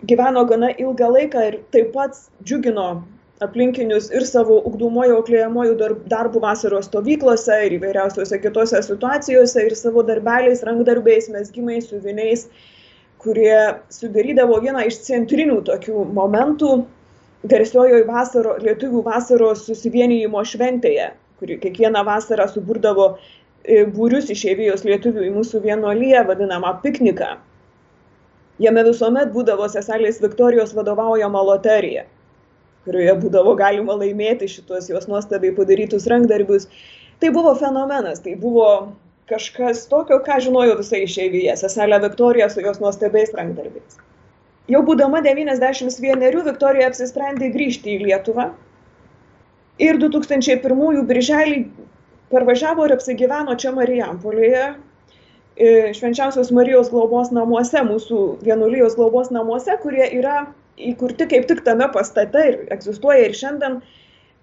gyveno 0.08 0.46
gana 0.48 0.70
ilgą 0.72 1.10
laiką 1.12 1.42
ir 1.50 1.58
taip 1.74 1.92
pat 1.92 2.16
džiugino 2.44 3.02
aplinkinius 3.44 4.08
ir 4.14 4.24
savo 4.24 4.56
ugdomojo 4.70 5.18
auklėjamojų 5.20 5.74
darbų 6.08 6.40
vasaros 6.40 6.88
stovyklose 6.88 7.58
ir 7.66 7.76
įvairiausiose 7.76 8.40
kitose 8.40 8.80
situacijose 8.86 9.66
ir 9.66 9.76
savo 9.76 10.04
darbeliais, 10.06 10.64
rankdarbiais, 10.64 11.28
mesgimais, 11.34 11.90
siuviniais, 11.90 12.46
kurie 13.26 13.56
sudarydavo 13.92 14.60
vieną 14.64 14.86
iš 14.88 15.02
centrinių 15.06 15.60
tokių 15.66 16.06
momentų 16.16 16.72
garsiojoje 17.46 18.06
vasaro, 18.08 18.56
lietuvių 18.62 19.02
vasaros 19.06 19.66
susivienijimo 19.68 20.40
šventėje, 20.46 21.10
kuri 21.40 21.58
kiekvieną 21.62 22.02
vasarą 22.06 22.46
suburdavo 22.50 23.10
E, 23.66 23.82
būrius 23.90 24.28
išeivijos 24.30 24.84
lietuvių 24.86 25.24
į 25.26 25.32
mūsų 25.34 25.60
vienuolyje, 25.64 26.20
vadinamą 26.28 26.76
pikniką. 26.84 27.32
Jame 28.62 28.84
visuomet 28.86 29.32
būdavo 29.34 29.66
seselės 29.68 30.20
Viktorijos 30.22 30.70
vadovaujama 30.76 31.42
loterija, 31.48 32.04
kurioje 32.86 33.16
būdavo 33.24 33.56
galima 33.58 33.96
laimėti 33.98 34.48
šitos 34.52 34.86
jos 34.92 35.08
nuostabiai 35.10 35.54
padarytus 35.56 36.06
rankdarbius. 36.12 36.68
Tai 37.18 37.32
buvo 37.34 37.56
fenomenas, 37.58 38.22
tai 38.22 38.36
buvo 38.38 38.68
kažkas 39.30 39.86
tokio, 39.90 40.20
ką 40.22 40.38
žinojo 40.44 40.76
visai 40.78 41.02
išeivyje, 41.06 41.56
seselė 41.58 41.98
Viktorija 42.04 42.48
su 42.52 42.62
jos 42.62 42.78
nuostabiais 42.82 43.34
rankdarbiais. 43.34 43.98
Jau 44.70 44.82
būdama 44.86 45.20
91 45.22 46.42
Viktorija 46.46 46.88
apsisprendė 46.90 47.50
grįžti 47.54 47.94
į 47.94 48.06
Lietuvą 48.06 48.50
ir 49.82 49.98
2001 50.02 51.02
birželį 51.06 51.60
parvažiavo 52.32 52.86
ir 52.86 52.96
apsigyveno 52.96 53.54
čia 53.62 53.72
Marijampolėje, 53.76 54.64
e, 55.56 55.68
švenčiausios 55.94 56.50
Marijos 56.54 56.90
globos 56.90 57.30
namuose, 57.34 57.82
mūsų 57.86 58.22
vienuolijos 58.46 58.96
globos 58.98 59.30
namuose, 59.30 59.76
kurie 59.82 60.06
yra 60.18 60.46
įkurti 60.76 61.28
kaip 61.30 61.46
tik 61.50 61.62
tame 61.66 61.86
pastate 61.92 62.46
ir 62.50 62.58
egzistuoja 62.74 63.28
ir 63.28 63.36
šiandien, 63.38 63.78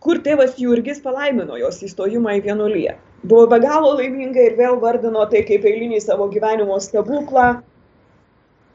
kur 0.04 0.20
tėvas 0.24 0.56
Jurgis 0.60 1.04
palaimino 1.04 1.60
jos 1.60 1.84
įstojimą 1.84 2.40
į 2.40 2.46
vienuoliją. 2.48 2.96
Buvo 3.24 3.48
be 3.48 3.60
galo 3.64 3.94
laiminga 3.96 4.42
ir 4.50 4.58
vėl 4.58 4.82
vardino 4.82 5.24
tai 5.32 5.46
kaip 5.48 5.64
eilinį 5.70 6.02
savo 6.04 6.28
gyvenimo 6.32 6.76
stebuklą. 6.84 7.62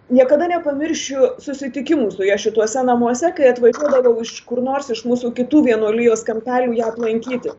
Niekada 0.08 0.46
nepamiršiu 0.48 1.34
susitikimų 1.44 2.06
su 2.14 2.24
ja 2.24 2.38
šituose 2.40 2.80
namuose, 2.88 3.28
kai 3.36 3.50
atvažiuodavau 3.50 4.14
iš 4.24 4.38
kur 4.48 4.62
nors 4.64 4.88
iš 4.94 5.02
mūsų 5.04 5.34
kitų 5.36 5.66
vienuolijos 5.66 6.24
kampelių 6.24 6.78
ją 6.78 6.86
aplankyti. 6.94 7.52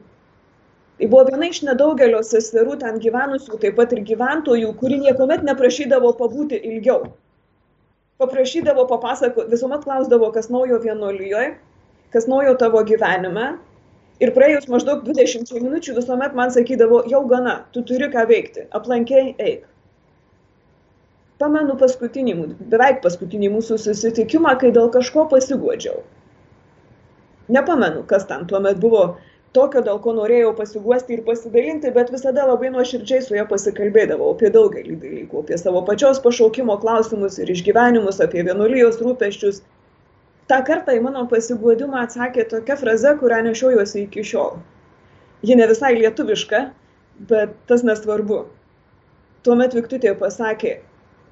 Tai 1.00 1.08
buvo 1.14 1.28
viena 1.30 1.52
iš 1.54 1.62
nedaugelio 1.68 2.24
seserų 2.26 2.80
ten 2.82 2.98
gyvenusių, 3.04 3.62
taip 3.62 3.78
pat 3.78 3.94
ir 3.94 4.02
gyventojų, 4.10 4.74
kuri 4.82 4.98
niekuomet 5.06 5.46
neprašydavo 5.46 6.16
pabūti 6.18 6.58
ilgiau. 6.72 7.12
Paprašydavo 8.20 8.84
papasako, 8.90 9.46
visuomet 9.54 9.86
klausdavo, 9.86 10.34
kas 10.36 10.50
naujo 10.52 10.82
vienuolijoje, 10.84 11.54
kas 12.12 12.26
naujo 12.28 12.58
tavo 12.60 12.82
gyvenime. 12.90 13.54
Ir 14.20 14.34
praėjus 14.36 14.68
maždaug 14.68 15.06
20 15.08 15.52
minučių 15.64 15.96
visuomet 15.96 16.34
man 16.36 16.52
sakydavo, 16.52 17.06
jau 17.08 17.22
gana, 17.32 17.62
tu 17.72 17.84
turi 17.88 18.10
ką 18.12 18.26
veikti, 18.28 18.66
aplankiai 18.76 19.32
eik. 19.40 19.64
Pamenu 21.40 21.78
paskutinį, 21.80 22.36
beveik 22.74 23.00
paskutinį 23.06 23.54
mūsų 23.54 23.78
susitikimą, 23.80 24.58
kai 24.60 24.74
dėl 24.76 24.90
kažko 24.92 25.24
pasiguodžiau. 25.32 26.02
Nepamenu, 27.56 28.04
kas 28.10 28.28
ten 28.28 28.44
tuomet 28.50 28.82
buvo 28.84 29.06
tokio, 29.56 29.80
dėl 29.88 30.02
ko 30.04 30.14
norėjau 30.18 30.52
pasiguosti 30.58 31.16
ir 31.16 31.24
pasidalinti, 31.26 31.94
bet 31.96 32.12
visada 32.14 32.44
labai 32.50 32.74
nuoširdžiai 32.76 33.24
su 33.24 33.38
ja 33.40 33.48
pasikalbėdavau 33.50 34.34
apie 34.36 34.52
daugelį 34.54 35.00
dalykų, 35.00 35.46
apie 35.46 35.58
savo 35.64 35.82
pačios 35.88 36.20
pašaukimo 36.26 36.76
klausimus 36.84 37.40
ir 37.40 37.56
išgyvenimus, 37.56 38.20
apie 38.26 38.44
vienuolijos 38.46 39.00
rūpeščius. 39.00 39.64
Ta 40.50 40.64
kartą 40.66 40.96
į 40.98 41.02
mano 41.06 41.28
pasiguodimą 41.30 42.00
atsakė 42.08 42.48
tokia 42.50 42.78
fraze, 42.80 43.14
kurią 43.20 43.44
nešiojuosi 43.46 44.06
iki 44.08 44.24
šiol. 44.26 44.56
Ji 45.46 45.58
ne 45.60 45.68
visai 45.70 45.94
lietuviška, 46.00 46.64
bet 47.30 47.54
tas 47.70 47.86
nesvarbu. 47.86 48.40
Tuomet 49.46 49.76
Viktutė 49.78 50.16
pasakė, 50.18 50.80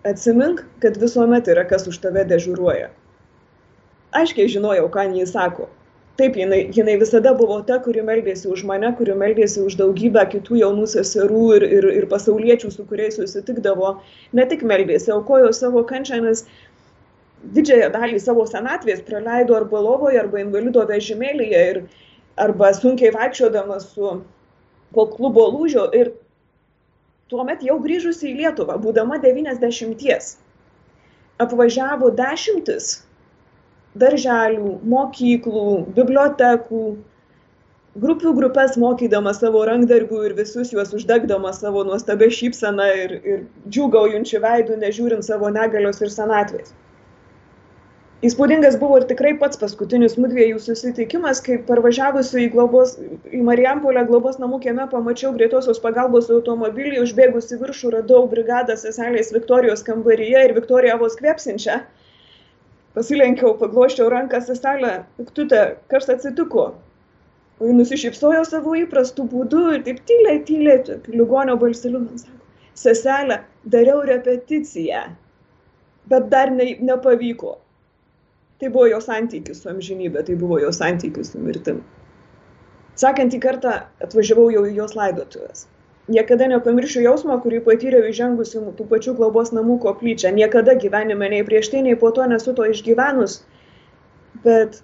atsimink, 0.08 0.62
kad 0.84 1.00
visuomet 1.02 1.50
yra 1.52 1.66
kas 1.68 1.88
už 1.90 1.98
tave 2.04 2.28
dežiūruoja. 2.30 2.92
Aiškiai 4.22 4.54
žinojau, 4.54 4.86
ką 4.94 5.10
jis 5.18 5.34
sako, 5.34 5.66
taip, 6.18 6.38
jinai, 6.40 6.62
jinai 6.74 6.96
visada 7.02 7.34
buvo 7.38 7.58
ta, 7.68 7.78
kuri 7.84 8.02
meldėsi 8.06 8.48
už 8.54 8.64
mane, 8.70 8.90
kuri 8.98 9.18
meldėsi 9.18 9.62
už 9.66 9.76
daugybę 9.82 10.24
kitų 10.32 10.62
jaunų 10.62 10.88
seserų 10.94 11.44
ir, 11.58 11.66
ir, 11.80 11.90
ir 12.02 12.08
pasauliečių, 12.14 12.72
su 12.74 12.86
kuriais 12.90 13.20
susitikdavo. 13.20 13.98
Ne 14.38 14.48
tik 14.50 14.64
meldėsi, 14.72 15.12
aukojo 15.14 15.52
savo 15.54 15.84
kančią, 15.90 16.22
nes 16.26 16.46
didžiąją 17.56 17.90
dalį 17.94 18.20
savo 18.24 18.46
senatvės 18.50 19.04
praleido 19.08 19.56
arba 19.58 19.82
lovoje, 19.84 20.20
arba 20.22 20.42
invalido 20.44 20.84
vežimėlėje, 20.90 21.64
ir, 21.72 21.82
arba 22.48 22.72
sunkiai 22.76 23.14
vaikščiodamas 23.16 23.90
su 23.94 24.14
po 24.96 25.08
klubo 25.14 25.48
lūžio. 25.56 25.88
Ir 25.98 26.14
tuomet 27.32 27.64
jau 27.68 27.80
grįžusi 27.84 28.32
į 28.32 28.38
Lietuvą, 28.42 28.78
būdama 28.84 29.20
90, 29.24 30.38
apvažiavo 31.44 32.12
dešimtis 32.18 32.96
darželių, 33.98 34.78
mokyklų, 34.94 35.68
bibliotekų, 35.98 36.82
grupių 37.98 38.34
grupės 38.38 38.76
mokydama 38.78 39.34
savo 39.34 39.64
rankdarbių 39.66 40.24
ir 40.28 40.36
visus 40.38 40.74
juos 40.74 40.94
uždegdama 40.94 41.54
savo 41.58 41.84
nuostabę 41.88 42.30
šypseną 42.40 42.90
ir, 43.04 43.16
ir 43.34 43.40
džiugaujančių 43.66 44.44
veidų, 44.44 44.78
nežiūrint 44.84 45.26
savo 45.26 45.50
negalios 45.54 46.04
ir 46.06 46.14
senatvės. 46.14 46.76
Įspūdingas 48.26 48.80
buvo 48.82 48.96
ir 48.98 49.04
tikrai 49.06 49.36
pats 49.38 49.60
paskutinis 49.62 50.16
mudviejų 50.18 50.58
susitikimas, 50.64 51.38
kai 51.46 51.60
parvažiavusi 51.68 52.40
į, 52.42 52.48
globos, 52.56 52.96
į 53.30 53.44
Marijampolę 53.46 54.02
globos 54.08 54.40
namų 54.42 54.58
kieme 54.64 54.88
pamačiau 54.90 55.36
greitosios 55.36 55.78
pagalbos 55.84 56.32
automobilį, 56.34 56.98
užbėgus 57.04 57.52
į 57.54 57.60
viršų 57.62 57.92
radau 57.94 58.24
brigadą 58.32 58.74
seselės 58.82 59.30
Viktorijos 59.36 59.86
kambaryje 59.86 60.48
ir 60.48 60.56
Viktoriją 60.58 60.96
vos 61.04 61.18
kvepsinčią 61.20 61.78
pasilenkiau, 62.98 63.54
pagloščiau 63.60 64.10
ranką 64.10 64.42
seselę, 64.48 64.96
piktutė, 65.20 65.62
kas 65.94 66.10
atsitiko? 66.10 66.66
O 67.62 67.70
ji 67.70 67.76
nusišypsojo 67.78 68.42
savo 68.50 68.74
įprastų 68.82 69.28
būdų 69.30 69.62
ir 69.76 69.86
taip 69.86 70.02
tyliai, 70.10 70.42
tyliai, 70.50 70.98
ligonio 71.14 71.60
balseliu 71.62 72.02
man 72.02 72.18
sako, 72.24 72.42
seselė, 72.82 73.44
dariau 73.78 74.02
repeticiją, 74.10 75.06
bet 76.10 76.30
dar 76.34 76.50
ne, 76.58 76.72
nepavyko. 76.90 77.60
Tai 78.58 78.70
buvo 78.74 78.88
jo 78.90 79.00
santykis 79.04 79.62
su 79.62 79.70
amžinybė, 79.70 80.26
tai 80.26 80.36
buvo 80.36 80.60
jo 80.64 80.74
santykis 80.74 81.34
su 81.34 81.42
mirtim. 81.42 81.84
Sakantį 82.98 83.40
kartą 83.42 83.74
atvažiavau 84.02 84.50
jau 84.50 84.64
į 84.66 84.78
jos 84.80 84.96
laidotuvės 84.98 85.68
niekada 86.08 86.48
nepamiršiu 86.52 87.04
jausmo, 87.04 87.36
kurį 87.44 87.62
patyriau 87.66 88.08
įžengusi 88.10 88.62
tų 88.78 88.88
pačių 88.92 89.14
globos 89.20 89.52
namų 89.56 89.78
koplyčią. 89.84 90.32
Niekada 90.36 90.78
gyvenime 90.80 91.30
nei 91.34 91.44
prieš 91.48 91.72
tai, 91.74 91.84
nei 91.88 91.98
po 92.00 92.12
to 92.16 92.26
nesu 92.32 92.54
to 92.56 92.68
išgyvenus, 92.72 93.42
bet 94.46 94.82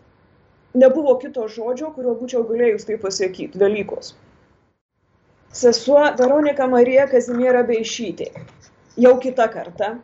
nebuvo 0.75 1.15
kito 1.21 1.47
žodžio, 1.47 1.93
kuriuo 1.95 2.17
būčiau 2.19 2.43
galėjus 2.49 2.87
tai 2.89 2.99
pasakyti- 2.99 3.59
Velykos. 3.63 4.13
Sesuo 5.53 6.01
Veronika 6.17 6.67
Marija 6.67 7.07
Kazimiera 7.07 7.61
Beišytė. 7.63 8.31
Jau 8.97 9.17
kita 9.21 9.47
karta, 9.53 9.99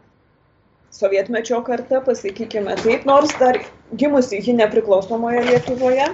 sovietmečio 0.95 1.61
karta, 1.67 2.01
pasakykime 2.05 2.75
taip, 2.83 3.05
nors 3.05 3.33
dar 3.39 3.61
gimusi 3.95 4.41
ji 4.45 4.57
nepriklausomoje 4.57 5.45
Lietuvoje, 5.49 6.09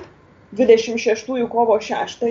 26 0.55 1.47
kovo 1.51 1.79
6 1.79 2.25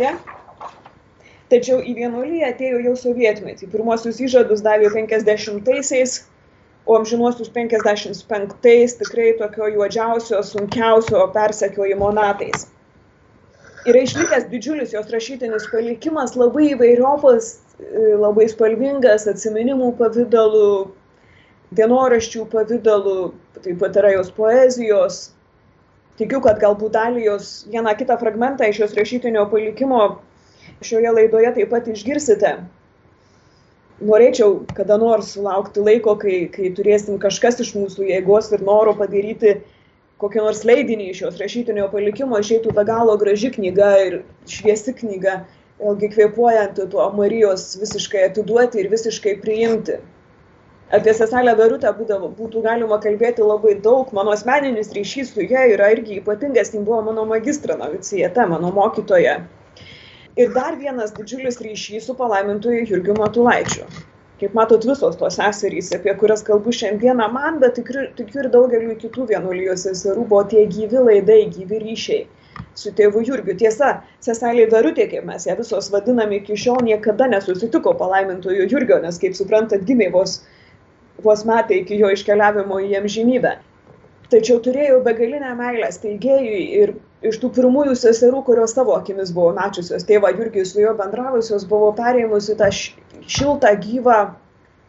tačiau 1.54 1.80
į 1.84 1.94
vienuoliją 1.98 2.50
atėjo 2.52 2.80
jau 2.88 2.94
sovietmetį. 2.98 3.68
Pirmosius 3.72 4.20
įžadus 4.24 4.62
davė 4.64 4.90
50-aisiais, 4.94 6.22
o 6.84 6.98
amžinuosius 6.98 7.50
55-ais 7.54 8.96
tikrai 9.00 9.32
tokio 9.40 9.70
juodžiausio, 9.76 10.42
sunkiausio 10.44 11.24
persekiojimo 11.36 12.10
metais. 12.16 12.66
Yra 13.88 14.00
išlikęs 14.04 14.48
didžiulis 14.48 14.94
jos 14.96 15.10
rašytinis 15.12 15.68
palikimas, 15.72 16.36
labai 16.40 16.70
įvairiopas, 16.72 17.58
labai 18.20 18.48
spalvingas, 18.48 19.26
atsiminimų 19.28 19.90
pavydalu, 19.98 20.68
dienoraščių 21.78 22.46
pavydalu, 22.52 23.32
taip 23.64 23.80
pat 23.82 23.98
yra 24.00 24.14
jos 24.16 24.30
poezijos. 24.36 25.18
Tikiu, 26.18 26.38
kad 26.44 26.60
galbūt 26.62 26.94
dalį 26.94 27.24
jos 27.26 27.50
vieną 27.70 27.96
kitą 27.98 28.16
fragmentą 28.20 28.68
iš 28.70 28.84
jos 28.84 28.96
rašytinio 28.98 29.48
palikimo 29.50 30.00
šioje 30.84 31.10
laidoje 31.16 31.52
taip 31.56 31.72
pat 31.74 31.88
išgirsite. 31.90 32.54
Norėčiau 34.04 34.60
kada 34.74 34.98
nors 34.98 35.32
sulaukti 35.34 35.82
laiko, 35.82 36.16
kai, 36.18 36.44
kai 36.54 36.70
turėsim 36.76 37.18
kažkas 37.22 37.60
iš 37.62 37.74
mūsų 37.78 38.08
jėgos 38.10 38.50
ir 38.54 38.62
noro 38.66 38.94
padaryti 38.98 39.58
kokį 40.22 40.42
nors 40.42 40.62
leidinį 40.66 41.10
iš 41.12 41.20
jos 41.24 41.38
rašytinio 41.42 41.88
palikimo, 41.92 42.38
išeitų 42.40 42.74
be 42.74 42.84
galo 42.88 43.16
graži 43.20 43.50
knyga 43.54 43.90
ir 44.06 44.18
šviesi 44.50 44.94
knyga, 45.00 45.40
vėlgi 45.82 46.10
kvepuojanti 46.14 46.86
tuo 46.92 47.06
Marijos 47.18 47.72
visiškai 47.80 48.28
atiduoti 48.28 48.82
ir 48.82 48.90
visiškai 48.92 49.36
priimti. 49.42 49.98
Apie 50.92 51.14
seselę 51.16 51.54
Verutę 51.56 51.88
būdavo, 51.96 52.28
būtų 52.36 52.60
galima 52.62 52.98
kalbėti 53.00 53.42
labai 53.42 53.78
daug, 53.80 54.12
mano 54.12 54.34
asmeninis 54.36 54.92
ryšys 54.92 55.32
su 55.32 55.46
ja 55.48 55.64
yra 55.72 55.94
irgi 55.94 56.20
ypatingas, 56.20 56.74
ji 56.74 56.82
buvo 56.84 57.00
mano 57.06 57.24
magistra 57.24 57.76
novicijete, 57.80 58.44
mano 58.50 58.72
mokytoja 58.74 59.38
ir 60.36 60.52
dar 60.54 60.76
vienas 60.76 61.14
didžiulis 61.16 61.60
ryšys 61.62 62.06
su 62.06 62.14
palaimintuoju 62.18 62.86
Jurgiu 62.90 63.14
Matulaičiu. 63.18 63.86
Kaip 64.40 64.54
matot, 64.58 64.84
visos 64.84 65.16
tos 65.16 65.36
seserys, 65.38 65.92
apie 65.94 66.12
kurias 66.18 66.42
kalbu 66.42 66.72
šiandieną 66.74 67.28
man, 67.32 67.60
bet 67.62 67.78
tikiu 67.78 68.40
ir 68.42 68.48
daugeliu 68.50 68.96
kitų 68.98 69.28
vienuolijos 69.30 69.86
seserų 69.86 70.24
buvo 70.32 70.42
tie 70.50 70.64
gyvi 70.66 71.04
laidai, 71.08 71.44
gyvi 71.54 71.78
ryšiai 71.84 72.24
su 72.74 72.90
tėvu 72.98 73.22
Jurgiu. 73.28 73.54
Tiesa, 73.58 73.92
seselė 74.26 74.66
Verutė, 74.72 75.06
kaip 75.12 75.24
mes 75.28 75.46
ją 75.46 75.54
visos 75.60 75.90
vadiname 75.94 76.40
iki 76.40 76.58
šiol, 76.58 76.82
niekada 76.88 77.30
nesusitiko 77.30 77.94
palaimintojo 78.00 78.66
Jurgio, 78.66 78.98
nes, 79.06 79.20
kaip 79.22 79.38
suprantat, 79.38 79.86
gimė 79.86 80.10
vos, 80.14 80.40
vos 81.22 81.44
metai 81.46 81.80
iki 81.82 81.98
jo 82.00 82.10
iškeliavimo 82.14 82.80
į 82.82 82.98
amžinybę. 83.00 83.56
Tačiau 84.32 84.58
turėjau 84.64 85.02
begalinę 85.04 85.52
meilę 85.58 85.90
steigėjui 85.92 86.62
ir 86.80 86.94
iš 87.28 87.36
tų 87.42 87.50
pirmųjų 87.58 87.94
seserų, 88.00 88.40
kurios 88.46 88.74
savo 88.76 88.96
akimis 88.96 89.30
buvo 89.36 89.52
mačiusios 89.56 90.06
tėvą 90.08 90.32
Jurgijų 90.34 90.64
su 90.68 90.80
juo 90.80 90.94
bendravusios, 90.98 91.66
buvo 91.68 91.92
perėmusi 91.98 92.56
tą 92.58 92.70
šiltą, 92.72 93.74
gyvą 93.84 94.18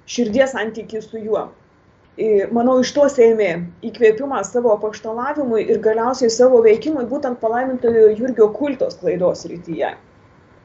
širdies 0.09 0.55
santykį 0.55 1.03
su 1.03 1.21
juo. 1.21 1.45
Manau, 2.55 2.77
iš 2.79 2.93
to 2.95 3.09
sėmė 3.11 3.51
įkvėpimą 3.83 4.39
savo 4.47 4.75
paštalavimui 4.79 5.65
ir 5.67 5.81
galiausiai 5.83 6.31
savo 6.31 6.61
veikimui 6.63 7.03
būtent 7.11 7.41
palaimintojo 7.41 8.13
Jurgio 8.15 8.47
kultos 8.55 8.95
klaidos 9.01 9.43
rytyje. 9.51 9.91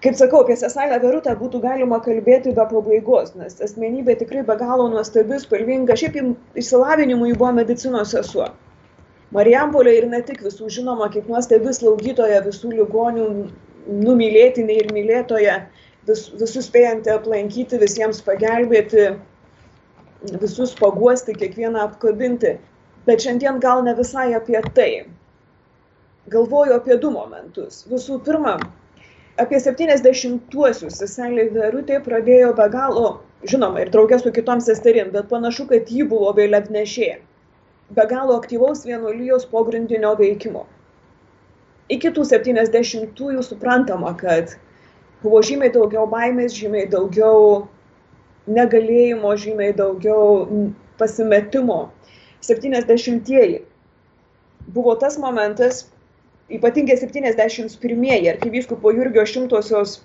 Kaip 0.01 0.17
sakau, 0.17 0.41
apie 0.41 0.55
Sesalę 0.57 0.97
Verutę 1.03 1.35
būtų 1.37 1.59
galima 1.61 1.99
kalbėti 2.01 2.55
be 2.57 2.65
pabaigos, 2.71 3.35
nes 3.37 3.59
asmenybė 3.61 4.15
tikrai 4.23 4.45
be 4.49 4.57
galo 4.57 4.87
nuostabi, 4.89 5.37
spalvinga, 5.43 5.97
šiaip 6.01 6.17
išsilavinimu 6.57 7.29
jų 7.29 7.37
buvo 7.43 7.51
medicinos 7.59 8.15
sesuo. 8.15 8.47
Marijampolė 9.37 9.93
ir 9.99 10.07
ne 10.09 10.23
tik 10.25 10.41
visų 10.47 10.71
žinoma 10.73 11.11
kaip 11.13 11.29
nuostabi 11.29 11.75
slaugytoja, 11.77 12.41
visų 12.49 12.73
ligonių 12.79 13.27
numylėtinė 14.07 14.79
ir 14.81 14.91
mylėtoja, 14.97 15.59
vis, 16.09 16.25
visus 16.41 16.71
spėjanti 16.71 17.13
aplankyti, 17.13 17.79
visiems 17.85 18.25
pagelbėti, 18.25 19.11
visus 20.41 20.75
paguosti, 20.81 21.37
kiekvieną 21.37 21.85
apkabinti. 21.91 22.57
Bet 23.05 23.25
šiandien 23.25 23.61
gal 23.61 23.85
ne 23.85 23.95
visai 24.01 24.31
apie 24.37 24.61
tai. 24.75 24.91
Galvoju 26.33 26.81
apie 26.81 26.97
du 27.01 27.13
momentus. 27.13 27.85
Visų 27.93 28.19
pirma, 28.25 28.59
apie 29.41 29.59
70-uosius 29.63 31.01
seselė 31.01 31.49
Verutė 31.55 32.01
pradėjo 32.05 32.53
be 32.59 32.67
galo, 32.73 33.09
žinoma, 33.49 33.83
ir 33.85 33.91
draugė 33.95 34.21
su 34.21 34.33
kitom 34.37 34.61
seserim, 34.65 35.11
bet 35.15 35.31
panašu, 35.33 35.67
kad 35.71 35.91
ji 35.91 36.07
buvo 36.09 36.33
vėliavnešė 36.37 37.11
be 37.97 38.07
galo 38.11 38.37
aktyvaus 38.39 38.85
vienuolijos 38.87 39.47
pogrindinio 39.51 40.13
veikimo. 40.19 40.67
Iki 41.91 42.13
tų 42.15 42.27
70-ųjų 42.29 43.43
suprantama, 43.43 44.13
kad 44.19 44.55
buvo 45.25 45.41
žymiai 45.43 45.73
daugiau 45.75 46.07
baimės, 46.11 46.55
žymiai 46.55 46.87
daugiau 46.93 47.65
negalėjimo, 48.47 49.33
žymiai 49.43 49.75
daugiau 49.77 50.71
pasimetimo. 51.01 51.81
70-ieji 52.47 53.65
buvo 54.71 54.95
tas 55.03 55.19
momentas, 55.19 55.83
ypatingai 56.51 56.97
71-ieji 56.99 58.31
arkivyskupo 58.35 58.93
Jurgio 58.95 59.25
šimtosios 59.27 60.01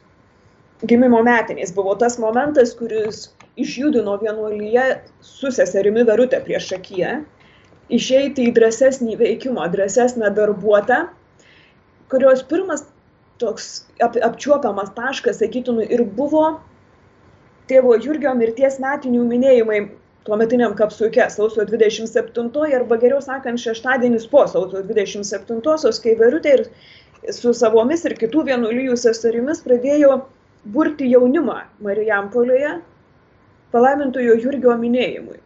gimimo 0.86 1.22
metinės 1.26 1.72
buvo 1.76 1.96
tas 2.00 2.20
momentas, 2.22 2.76
kuris 2.78 3.30
išjudino 3.58 4.18
vienuolyje 4.22 4.86
su 5.24 5.52
seserimi 5.56 6.04
Verutė 6.08 6.42
prieš 6.46 6.74
akiją 6.78 7.16
išeiti 7.90 8.50
į 8.50 8.54
drąsesnį 8.56 9.18
veikimą, 9.20 9.68
drąsesnę 9.74 10.32
darbuotę, 10.36 11.06
kurios 12.10 12.44
pirmas 12.50 12.86
toks 13.42 13.86
ap, 14.02 14.18
apčiuopiamas 14.30 14.94
taškas, 14.98 15.40
sakytum, 15.42 15.82
ir 15.84 16.04
buvo 16.18 16.48
tėvo 17.70 17.96
Jurgio 18.02 18.34
mirties 18.38 18.80
metinių 18.82 19.26
minėjimai 19.30 19.80
tuometiniam 20.26 20.74
kapsuke 20.76 21.30
sausio 21.30 21.66
27 21.70 22.76
arba 22.76 22.98
geriau 23.02 23.22
sakant 23.22 23.62
šeštadienis 23.62 24.26
po 24.32 24.46
sausio 24.50 24.82
27-osios, 24.88 26.02
kai 26.02 26.16
Verutė 26.20 26.56
ir, 26.58 26.64
su 27.34 27.54
savomis 27.54 28.06
ir 28.10 28.18
kitų 28.18 28.46
vienuolijų 28.50 28.98
seserimis 28.98 29.62
pradėjo 29.66 30.20
burti 30.74 31.12
jaunimą 31.12 31.60
Marijampolėje 31.86 32.80
palaimintojo 33.76 34.38
Jurgio 34.42 34.74
minėjimui. 34.82 35.38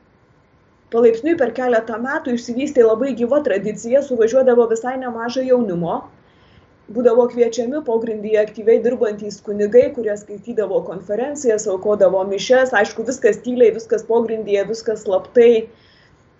Palaipsniui 0.93 1.35
per 1.37 1.51
keletą 1.57 1.99
metų 2.01 2.33
išsivystė 2.37 2.85
labai 2.85 3.11
gyva 3.17 3.43
tradicija, 3.45 4.01
suvažiuodavo 4.05 4.65
visai 4.71 4.95
nemažai 5.01 5.45
jaunimo, 5.49 5.99
būdavo 6.95 7.25
kviečiami 7.31 7.83
pogrindyje 7.87 8.39
aktyviai 8.41 8.79
dirbantys 8.85 9.37
kunigai, 9.45 9.89
kurie 9.95 10.15
skaitydavo 10.17 10.81
konferencijas, 10.87 11.67
aukodavo 11.73 12.23
mišes, 12.31 12.73
aišku, 12.81 13.05
viskas 13.09 13.41
tyliai, 13.45 13.73
viskas 13.75 14.05
pogrindyje, 14.07 14.65
viskas 14.71 15.05
slaptai, 15.05 15.67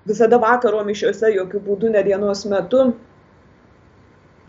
visada 0.09 0.39
vakaro 0.41 0.81
mišiuose, 0.87 1.29
jokių 1.35 1.61
būdų 1.67 1.93
ne 1.93 2.03
dienos 2.07 2.43
metu. 2.49 2.89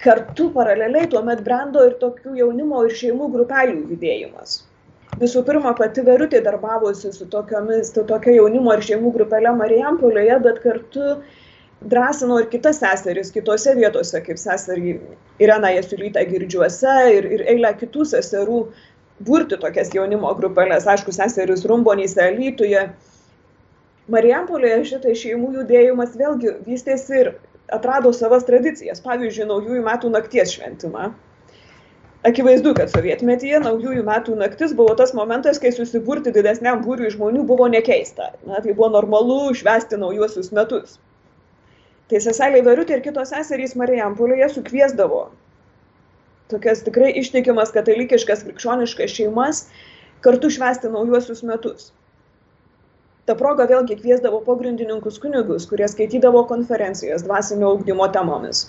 Kartu 0.01 0.49
paraleliai 0.55 1.11
tuomet 1.13 1.45
brendo 1.45 1.85
ir 1.85 1.99
tokių 2.01 2.39
jaunimo 2.39 2.87
ir 2.87 2.97
šeimų 2.97 3.29
grupelių 3.35 3.83
judėjimas. 3.93 4.63
Visų 5.21 5.43
pirma, 5.45 5.75
pati 5.77 6.05
Verutė 6.07 6.41
darbavosi 6.41 7.11
su, 7.13 7.27
tokiomis, 7.29 7.91
su 7.93 8.05
tokia 8.09 8.33
jaunimo 8.39 8.73
ir 8.77 8.85
šeimų 8.87 9.11
grupelė 9.19 9.53
Marijampolėje, 9.59 10.39
bet 10.47 10.61
kartu 10.63 11.17
drąsino 11.83 12.41
ir 12.41 12.49
kitas 12.53 12.79
seseris 12.79 13.33
kitose 13.33 13.75
vietose, 13.77 14.21
kaip 14.25 14.39
seserį 14.41 14.97
Irena 15.41 15.71
Jasulytė 15.73 16.27
girdžiuose 16.29 16.97
ir, 17.17 17.29
ir 17.37 17.45
eilę 17.55 17.73
kitų 17.81 18.05
seserų 18.13 18.65
burti 19.25 19.57
tokias 19.61 19.93
jaunimo 19.95 20.33
grupelės, 20.37 20.89
aišku, 20.89 21.13
seseris 21.17 21.65
Rumbonyse, 21.69 22.31
Lytuje. 22.37 22.89
Marijampolėje 24.11 24.85
šitai 24.93 25.17
šeimų 25.17 25.55
judėjimas 25.61 26.17
vėlgi 26.19 26.55
vystėsi 26.67 27.19
ir 27.23 27.35
atrado 27.73 28.13
savas 28.17 28.47
tradicijas, 28.49 29.03
pavyzdžiui, 29.05 29.49
naujųjų 29.49 29.83
metų 29.87 30.13
nakties 30.13 30.57
šventimą. 30.57 31.13
Akivaizdu, 32.27 32.75
kad 32.77 32.91
sovietmetyje 32.93 33.63
naujųjų 33.65 34.03
metų 34.05 34.35
naktis 34.37 34.75
buvo 34.77 34.93
tas 34.99 35.15
momentas, 35.17 35.61
kai 35.63 35.71
susiburti 35.73 36.35
didesniam 36.35 36.83
būriui 36.85 37.15
žmonių 37.15 37.47
buvo 37.49 37.69
nekeista. 37.73 38.35
Na, 38.45 38.59
tai 38.61 38.75
buvo 38.75 38.91
normalu 38.93 39.55
švesti 39.57 39.97
naujuosius 40.01 40.51
metus. 40.53 40.99
Tai 42.11 42.19
seselė 42.23 42.65
Verutė 42.67 42.99
ir 42.99 43.05
kitos 43.05 43.31
seserys 43.31 43.77
Marijampolėje 43.79 44.51
sukviesdavo 44.57 45.29
tokias 46.51 46.83
tikrai 46.87 47.13
ištikimas 47.21 47.73
katalikiškas 47.75 48.45
krikščioniškas 48.47 49.15
šeimas 49.15 49.65
kartu 50.25 50.51
švesti 50.53 50.91
naujuosius 50.93 51.43
metus. 51.47 51.91
Ta 53.29 53.37
proga 53.39 53.67
vėlgi 53.71 53.99
kviesdavo 54.01 54.41
pogrindininkus 54.47 55.21
kunigus, 55.23 55.69
kurie 55.71 55.87
skaitydavo 55.89 56.43
konferencijas 56.51 57.25
dvasinio 57.27 57.71
augdymo 57.75 58.09
temomis. 58.17 58.65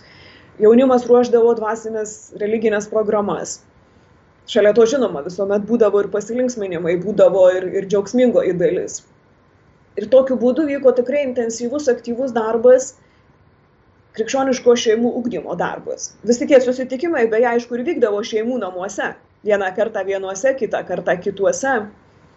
Jaunimas 0.61 1.07
ruoždavo 1.09 1.55
dvasinės 1.57 2.15
religinės 2.41 2.87
programas. 2.91 3.59
Šalia 4.51 4.73
to 4.77 4.85
žinoma, 4.93 5.23
visuomet 5.25 5.63
būdavo 5.65 6.03
ir 6.03 6.09
pasilinksminimai, 6.13 6.97
būdavo 7.01 7.45
ir, 7.55 7.67
ir 7.79 7.87
džiaugsmingoji 7.89 8.53
dalis. 8.59 8.99
Ir 9.97 10.07
tokiu 10.11 10.37
būdu 10.39 10.67
vyko 10.67 10.93
tikrai 10.97 11.23
intensyvus, 11.29 11.87
aktyvus 11.91 12.35
darbas 12.35 12.93
krikščioniško 14.17 14.75
šeimų 14.83 15.11
ugdymo 15.21 15.55
darbus. 15.59 16.11
Visi 16.27 16.47
tie 16.49 16.59
susitikimai, 16.63 17.27
beje, 17.31 17.47
aišku, 17.53 17.77
ir 17.77 17.85
vykdavo 17.87 18.19
šeimų 18.27 18.59
namuose. 18.63 19.13
Vieną 19.47 19.71
kartą 19.77 20.03
vienuose, 20.07 20.53
kitą 20.59 20.83
kartą 20.87 21.15
kituose. 21.23 21.77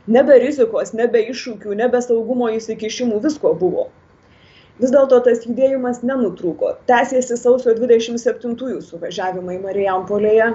Nebe 0.07 0.39
rizikos, 0.41 0.93
nebe 0.97 1.21
iššūkių, 1.33 1.75
nebe 1.81 2.01
saugumo 2.05 2.51
įsikišimų, 2.55 3.21
visko 3.25 3.55
buvo. 3.61 3.89
Vis 4.83 4.91
dėlto 4.91 5.21
tas 5.27 5.45
judėjimas 5.47 6.03
nenutrūko. 6.03 6.73
Tęsėsi 6.91 7.37
sausio 7.39 7.75
27-ųjų 7.79 8.81
suvažiavimai 8.83 9.61
Marijampolėje. 9.63 10.49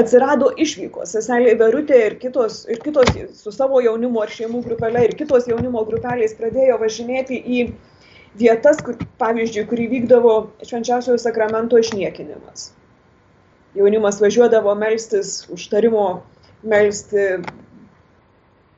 Atsirado 0.00 0.48
išvykos. 0.58 1.12
Seselė 1.14 1.52
Verutė 1.60 2.00
ir 2.08 2.16
kitos, 2.22 2.64
ir 2.66 2.80
kitos 2.82 3.12
su 3.38 3.52
savo 3.54 3.82
jaunimo 3.84 4.24
ar 4.24 4.32
šeimų 4.32 4.64
grupelė 4.64 5.04
ir 5.06 5.14
kitos 5.20 5.46
jaunimo 5.50 5.84
grupelės 5.86 6.34
pradėjo 6.38 6.80
važinėti 6.80 7.38
į 7.38 7.60
vietas, 8.38 8.80
kur, 8.84 8.98
pavyzdžiui, 9.20 9.66
kur 9.70 9.82
įvykdavo 9.86 10.34
švenčiausiojo 10.66 11.18
sakramento 11.22 11.78
išniekinimas. 11.80 12.72
Jaunimas 13.74 14.20
važiuodavo 14.22 14.74
melstis, 14.78 15.42
užtarimo 15.50 16.06
melsti 16.62 17.42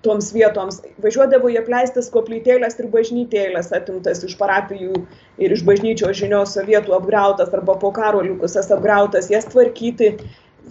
toms 0.07 0.31
vietoms. 0.35 0.81
Važiuodavo 1.03 1.51
jie 1.53 1.61
pleistis 1.67 2.09
koplytėlės 2.15 2.79
ir 2.81 2.89
bažnytėlės, 2.93 3.73
atimtas 3.77 4.23
iš 4.27 4.37
parapijų 4.41 5.03
ir 5.43 5.55
iš 5.57 5.65
bažnyčios 5.67 6.19
žinios 6.21 6.55
sovietų 6.57 6.95
apgrautas 6.97 7.53
arba 7.57 7.77
po 7.81 7.93
karo 7.97 8.23
likusias 8.25 8.71
apgrautas, 8.75 9.31
jas 9.33 9.49
tvarkyti, 9.51 10.15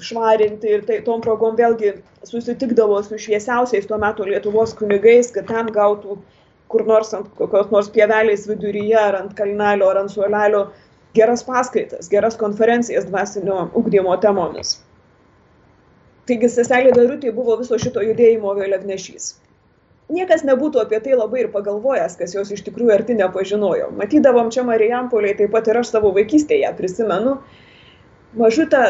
švarinti 0.01 0.71
ir 0.77 0.85
tai 0.87 1.01
tom 1.05 1.21
progom 1.23 1.55
vėlgi 1.59 1.97
susitikdavo 2.27 3.01
su 3.03 3.19
šviesiausiais 3.21 3.87
tuo 3.87 3.99
metu 4.01 4.27
Lietuvos 4.27 4.75
kunigais, 4.77 5.31
kad 5.35 5.47
ten 5.51 5.71
gautų 5.75 6.17
kur 6.75 6.83
nors 6.91 7.13
ant 7.15 7.29
kokios 7.39 7.71
nors 7.71 7.87
pievelės 7.95 8.43
viduryje, 8.51 8.97
ar 8.99 9.15
ant 9.21 9.31
kalnelio, 9.37 9.87
ar 9.87 10.01
ant 10.01 10.11
suolelio, 10.11 10.65
geras 11.15 11.45
paskaitas, 11.47 12.11
geras 12.11 12.35
konferencijas 12.35 13.07
dvasinio 13.07 13.69
ugdymo 13.79 14.17
temomis. 14.19 14.75
Taigi 16.27 16.49
seselė 16.51 16.91
Darutė 16.97 17.31
buvo 17.31 17.55
viso 17.61 17.79
šito 17.79 18.03
judėjimo 18.03 18.51
vėliavnešys. 18.57 19.29
Niekas 20.15 20.43
nebūtų 20.45 20.83
apie 20.83 20.99
tai 21.01 21.15
labai 21.17 21.45
ir 21.45 21.51
pagalvojęs, 21.53 22.17
kas 22.19 22.35
jos 22.35 22.51
iš 22.53 22.65
tikrųjų 22.67 22.93
arti 22.93 23.15
nepažinojo. 23.17 23.87
Matydavom 23.97 24.51
čia 24.53 24.65
Marijampoliai, 24.67 25.37
taip 25.39 25.53
pat 25.55 25.69
ir 25.71 25.79
aš 25.79 25.93
savo 25.95 26.11
vaikystėje 26.17 26.69
prisimenu, 26.77 27.39
mažutę 28.37 28.83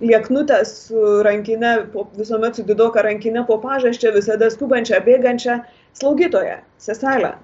lieknutę 0.00 0.62
su 0.70 1.04
rankinė, 1.26 1.74
visuomet 2.16 2.58
su 2.58 2.64
didoka 2.66 3.02
rankinė 3.06 3.44
po 3.46 3.58
pažaščia, 3.62 4.14
visada 4.16 4.50
skubančią, 4.54 5.02
bėgančią, 5.06 5.60
slaugytoja, 5.98 6.62
seselė. 6.82 7.34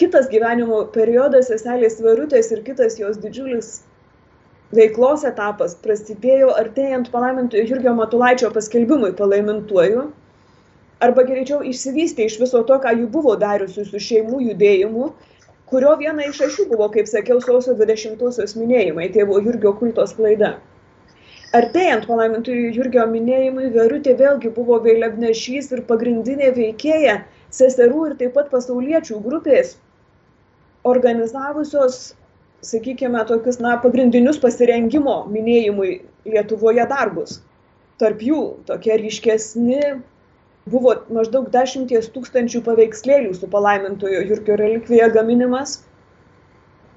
Kitas 0.00 0.26
gyvenimo 0.30 0.84
periodas 0.94 1.50
seselės 1.52 2.00
Verutės 2.02 2.50
ir 2.54 2.62
kitas 2.66 2.98
jos 2.98 3.20
didžiulis 3.22 3.76
veiklos 4.74 5.24
etapas 5.28 5.76
prasidėjo 5.84 6.50
artėjant 6.58 7.10
palaimintojo 7.12 7.66
Jurgio 7.68 7.94
Matulaičio 7.98 8.50
paskelbimui 8.54 9.12
palaimintuoju, 9.20 10.08
arba 11.04 11.24
greičiau 11.28 11.62
išsivystė 11.70 12.28
iš 12.28 12.40
viso 12.42 12.62
to, 12.68 12.78
ką 12.82 12.94
jų 12.98 13.08
buvo 13.16 13.36
dariusi 13.40 13.84
su 13.86 14.02
šeimų 14.08 14.40
judėjimu, 14.48 15.10
kurio 15.70 15.94
viena 16.00 16.28
iš 16.30 16.40
ašių 16.48 16.68
buvo, 16.72 16.88
kaip 16.96 17.10
sakiau, 17.10 17.40
sausio 17.44 17.76
20-osios 17.78 18.56
minėjimai, 18.58 19.10
tėvo 19.14 19.40
Jurgio 19.44 19.74
kultos 19.80 20.14
klaida. 20.18 20.56
Artėjant 21.54 22.08
palaimintojo 22.10 22.72
Jurgio 22.74 23.06
minėjimui, 23.10 23.70
Verutė 23.74 24.16
vėlgi 24.18 24.50
buvo 24.56 24.80
vėliavnešys 24.82 25.70
ir 25.76 25.84
pagrindinė 25.90 26.50
veikėja 26.56 27.20
seserų 27.54 28.10
ir 28.10 28.16
taip 28.20 28.34
pat 28.36 28.50
pasauliečių 28.52 29.20
grupės 29.24 29.76
organizavusios, 30.84 32.14
sakykime, 32.64 33.22
tokius, 33.28 33.60
na, 33.60 33.76
pagrindinius 33.80 34.40
pasirengimo 34.42 35.22
minėjimui 35.32 36.00
Lietuvoje 36.24 36.84
darbus. 36.88 37.38
Tarp 38.00 38.22
jų 38.24 38.42
tokie 38.68 38.96
ryškesni 39.00 39.80
buvo 40.72 40.94
maždaug 41.12 41.50
dešimties 41.52 42.08
tūkstančių 42.14 42.62
paveikslėlių 42.64 43.34
su 43.36 43.48
palaimintojo 43.52 44.22
Jurgio 44.30 44.56
relikvija 44.60 45.10
gaminimas 45.12 45.82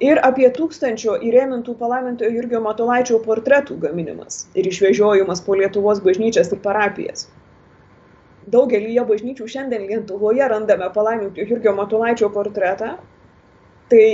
ir 0.03 0.21
apie 0.23 0.47
tūkstančio 0.55 1.17
įrėmintų 1.27 1.75
palaimintojo 1.81 2.31
Jurgio 2.37 2.61
Matolaičio 2.63 3.19
portretų 3.25 3.79
gaminimas 3.83 4.45
ir 4.55 4.71
išvežiojimas 4.71 5.43
po 5.43 5.59
Lietuvos 5.59 5.99
bažnyčias 6.05 6.53
ir 6.55 6.63
parapijas 6.63 7.27
daugelyje 8.53 9.03
bažnyčių 9.11 9.47
šiandien 9.53 9.87
Lietuvoje 9.89 10.47
randame 10.51 10.89
palaimintojo 10.95 11.47
Jurgio 11.49 11.73
Matulaičio 11.77 12.29
portretą, 12.33 12.93
tai 13.91 14.05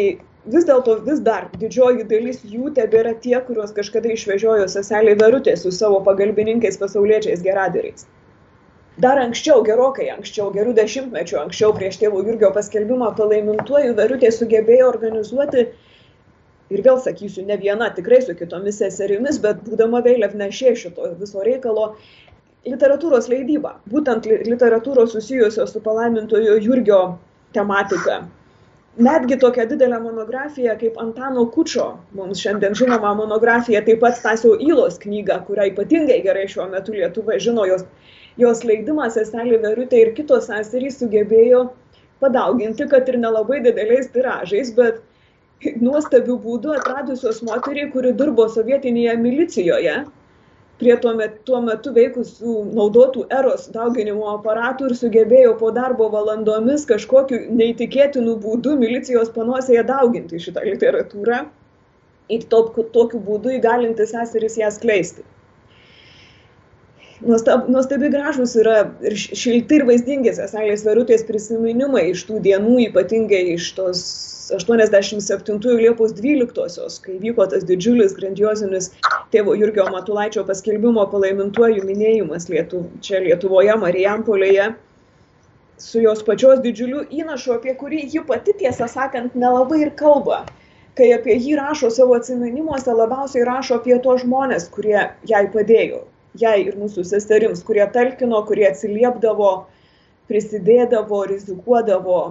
vis 0.56 0.66
dėlto 0.68 0.98
vis 1.06 1.22
dar 1.28 1.48
didžioji 1.60 2.08
dalis 2.10 2.42
jų 2.56 2.74
tebėra 2.80 3.14
tie, 3.26 3.38
kuriuos 3.48 3.76
kažkada 3.78 4.12
išvežiojo 4.16 4.68
seselė 4.72 5.16
Verutė 5.22 5.56
su 5.60 5.72
savo 5.72 6.02
pagalbininkais 6.08 6.80
pasauliečiais 6.82 7.46
geraderiais. 7.46 8.08
Dar 9.04 9.18
anksčiau, 9.18 9.64
gerokai 9.66 10.12
anksčiau, 10.14 10.52
gerų 10.54 10.76
dešimtmečių 10.78 11.40
anksčiau, 11.46 11.72
prieš 11.74 11.98
tėvų 12.02 12.28
Jurgio 12.28 12.52
paskelbimą 12.54 13.14
palaimintuoju, 13.18 13.96
Verutė 13.98 14.30
sugebėjo 14.34 14.92
organizuoti 14.92 15.66
ir 16.74 16.84
vėl 16.86 17.00
sakysiu, 17.02 17.46
ne 17.48 17.58
viena, 17.62 17.90
tikrai 17.96 18.22
su 18.22 18.36
kitomis 18.38 18.78
seserimis, 18.82 19.40
bet 19.42 19.64
būdama 19.66 20.04
vėliavnešė 20.06 20.76
šito 20.84 21.10
viso 21.18 21.42
reikalo, 21.46 21.94
literatūros 22.68 23.28
leidybą, 23.32 23.76
būtent 23.92 24.28
literatūros 24.48 25.12
susijusios 25.16 25.74
su 25.74 25.82
palaimintojo 25.84 26.56
Jurgio 26.64 27.02
tematika. 27.56 28.24
Netgi 29.04 29.40
tokia 29.42 29.66
didelė 29.66 29.98
monografija 30.04 30.76
kaip 30.78 31.00
Antano 31.02 31.48
Kučio, 31.50 31.88
mums 32.14 32.44
šiandien 32.44 32.76
žinoma 32.78 33.16
monografija, 33.18 33.82
taip 33.86 34.04
pat 34.04 34.20
Stasio 34.20 34.54
Įlos 34.62 35.00
knyga, 35.02 35.40
kurią 35.48 35.72
ypatingai 35.72 36.20
gerai 36.26 36.46
šiuo 36.52 36.68
metu 36.70 36.94
Lietuva 36.94 37.40
žino, 37.42 37.66
jos, 37.66 37.88
jos 38.38 38.62
leidimas 38.70 39.18
seselė 39.18 39.58
Verutė 39.64 40.04
ir 40.04 40.14
kitos 40.20 40.46
seserys 40.52 41.02
sugebėjo 41.02 41.66
padauginti, 42.22 42.86
kad 42.92 43.10
ir 43.10 43.18
nelabai 43.20 43.64
dideliais 43.66 44.12
tiražais, 44.14 44.70
bet 44.78 45.02
nuostabių 45.82 46.38
būdų 46.46 46.78
atradusios 46.78 47.42
moteriai, 47.50 47.90
kuri 47.92 48.14
dirbo 48.20 48.46
sovietinėje 48.52 49.18
milicijoje 49.26 50.04
prie 50.84 50.96
tuo 51.00 51.14
metu, 51.16 51.40
tuo 51.48 51.60
metu 51.64 51.94
veikusių 51.96 52.54
naudotų 52.76 53.26
eros 53.40 53.70
dauginimo 53.74 54.28
aparatų 54.36 54.90
ir 54.90 54.96
sugebėjo 55.00 55.54
po 55.62 55.72
darbo 55.76 56.10
valandomis 56.12 56.84
kažkokiu 56.90 57.40
neįtikėtinu 57.60 58.36
būdu 58.44 58.76
milicijos 58.82 59.32
panosėje 59.38 59.86
dauginti 59.88 60.42
šitą 60.44 60.66
literatūrą 60.68 61.46
ir 62.36 62.44
to, 62.52 62.60
tokiu 62.98 63.22
būdu 63.30 63.56
įgalinti 63.60 64.08
seseris 64.10 64.60
ją 64.60 64.72
skleisti. 64.76 65.24
Nuostab, 67.24 67.70
nuostabi 67.72 68.10
gražus 68.12 68.56
yra 68.60 68.78
ir 69.06 69.14
šilti 69.16 69.78
ir 69.80 69.86
vaizdingi 69.88 70.34
seselės 70.36 70.84
verutės 70.84 71.24
prisiminimai 71.28 72.10
iš 72.12 72.26
tų 72.28 72.40
dienų, 72.44 72.74
ypatingai 72.90 73.44
iš 73.54 73.70
tos 73.78 74.02
87 74.52 75.78
Liepos 75.80 76.12
12-osios, 76.18 76.98
kai 77.06 77.16
vyko 77.22 77.46
tas 77.48 77.64
didžiulis, 77.70 78.16
grandiozinis 78.18 78.90
tėvo 79.32 79.56
Jurgio 79.56 79.86
Matulaičio 79.94 80.44
paskelbimo 80.50 81.06
palaimintuoju 81.14 81.86
minėjimas 81.88 82.50
Lietu, 82.52 82.84
čia 83.06 83.22
Lietuvoje, 83.24 83.78
Marijampolėje, 83.80 84.74
su 85.80 86.04
jos 86.04 86.24
pačios 86.28 86.60
didžiuliu 86.66 87.06
įnašu, 87.08 87.56
apie 87.56 87.76
kurį 87.80 88.04
ji 88.14 88.24
pati 88.28 88.56
tiesą 88.60 88.90
sakant 88.92 89.36
nelabai 89.36 89.86
ir 89.86 89.94
kalba. 90.00 90.44
Kai 91.00 91.08
apie 91.16 91.40
jį 91.40 91.56
rašo 91.58 91.90
savo 91.90 92.20
atsiminimuose, 92.20 92.92
labiausiai 92.94 93.48
rašo 93.48 93.80
apie 93.80 93.96
tos 94.04 94.22
žmonės, 94.22 94.68
kurie 94.76 95.00
jai 95.30 95.46
padėjo, 95.56 96.04
jai 96.40 96.62
ir 96.66 96.76
mūsų 96.80 97.04
sesterims, 97.08 97.64
kurie 97.66 97.86
talkino, 97.94 98.46
kurie 98.48 98.68
atsiliepdavo, 98.70 99.52
prisidėdavo, 100.30 101.20
rizikuodavo, 101.30 102.22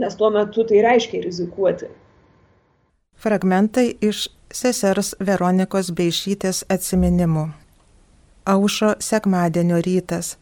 nes 0.00 0.12
tuo 0.18 0.28
metu 0.34 0.60
tai 0.66 0.78
reiškia 0.84 1.18
rizikuoti. 1.24 1.86
Fragmentai 3.14 3.96
iš 4.02 4.28
sesers 4.54 5.14
Veronikos 5.22 5.90
Beišytės 5.94 6.64
atsiminimų. 6.70 7.50
Aušo 8.44 8.94
sekmadienio 9.00 9.80
rytas 9.84 10.36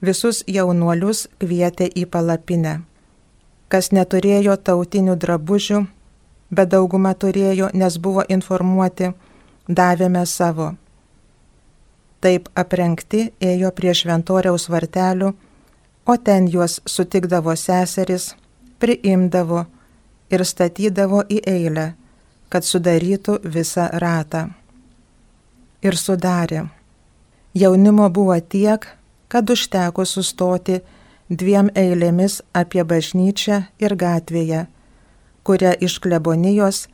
visus 0.00 0.42
jaunuolius 0.46 1.26
kvietė 1.40 1.88
į 1.88 2.06
palapinę. 2.06 2.80
Kas 3.68 3.90
neturėjo 3.92 4.56
tautinių 4.56 5.16
drabužių, 5.18 5.86
bet 6.50 6.70
dauguma 6.70 7.14
turėjo, 7.14 7.70
nes 7.74 7.98
buvo 7.98 8.22
informuoti, 8.28 9.12
davėme 9.68 10.26
savo. 10.26 10.74
Taip 12.20 12.48
aprengti 12.54 13.30
ėjo 13.40 13.72
prie 13.74 13.94
šventoriaus 13.94 14.68
vartelių, 14.70 15.32
o 16.06 16.16
ten 16.16 16.46
juos 16.48 16.80
sutikdavo 16.86 17.56
seseris, 17.58 18.34
priimdavo 18.78 19.64
ir 20.30 20.44
statydavo 20.46 21.24
į 21.30 21.42
eilę, 21.50 21.86
kad 22.48 22.64
sudarytų 22.64 23.40
visą 23.42 23.90
ratą. 24.02 24.46
Ir 25.82 25.98
sudarė. 25.98 26.66
Jaunimo 27.56 28.10
buvo 28.12 28.36
tiek, 28.40 28.84
kad 29.32 29.50
užteko 29.50 30.04
sustoti 30.04 30.82
dviem 31.32 31.72
eilėmis 31.74 32.42
apie 32.52 32.84
bažnyčią 32.84 33.62
ir 33.80 33.96
gatvėje 33.96 34.66
kuria 35.46 35.72
iš 35.86 35.98
klebonijos 36.02 36.88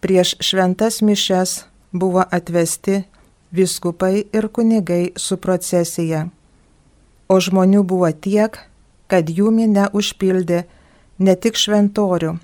prieš 0.00 0.36
šventas 0.46 1.00
mišes 1.02 1.64
buvo 1.92 2.22
atvesti 2.38 3.02
viskupai 3.50 4.24
ir 4.36 4.46
kunigai 4.48 5.04
su 5.16 5.36
procesija. 5.36 6.20
O 7.28 7.40
žmonių 7.42 7.82
buvo 7.82 8.10
tiek, 8.26 8.58
kad 9.10 9.30
jų 9.38 9.50
minę 9.50 9.88
užpildė 9.98 10.60
ne 11.18 11.34
tik 11.42 11.58
šventorių, 11.58 12.36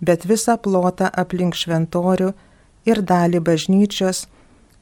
bet 0.00 0.24
visą 0.30 0.56
plotą 0.64 1.10
aplink 1.22 1.58
šventorių 1.60 2.30
ir 2.88 3.02
dalį 3.12 3.44
bažnyčios 3.48 4.24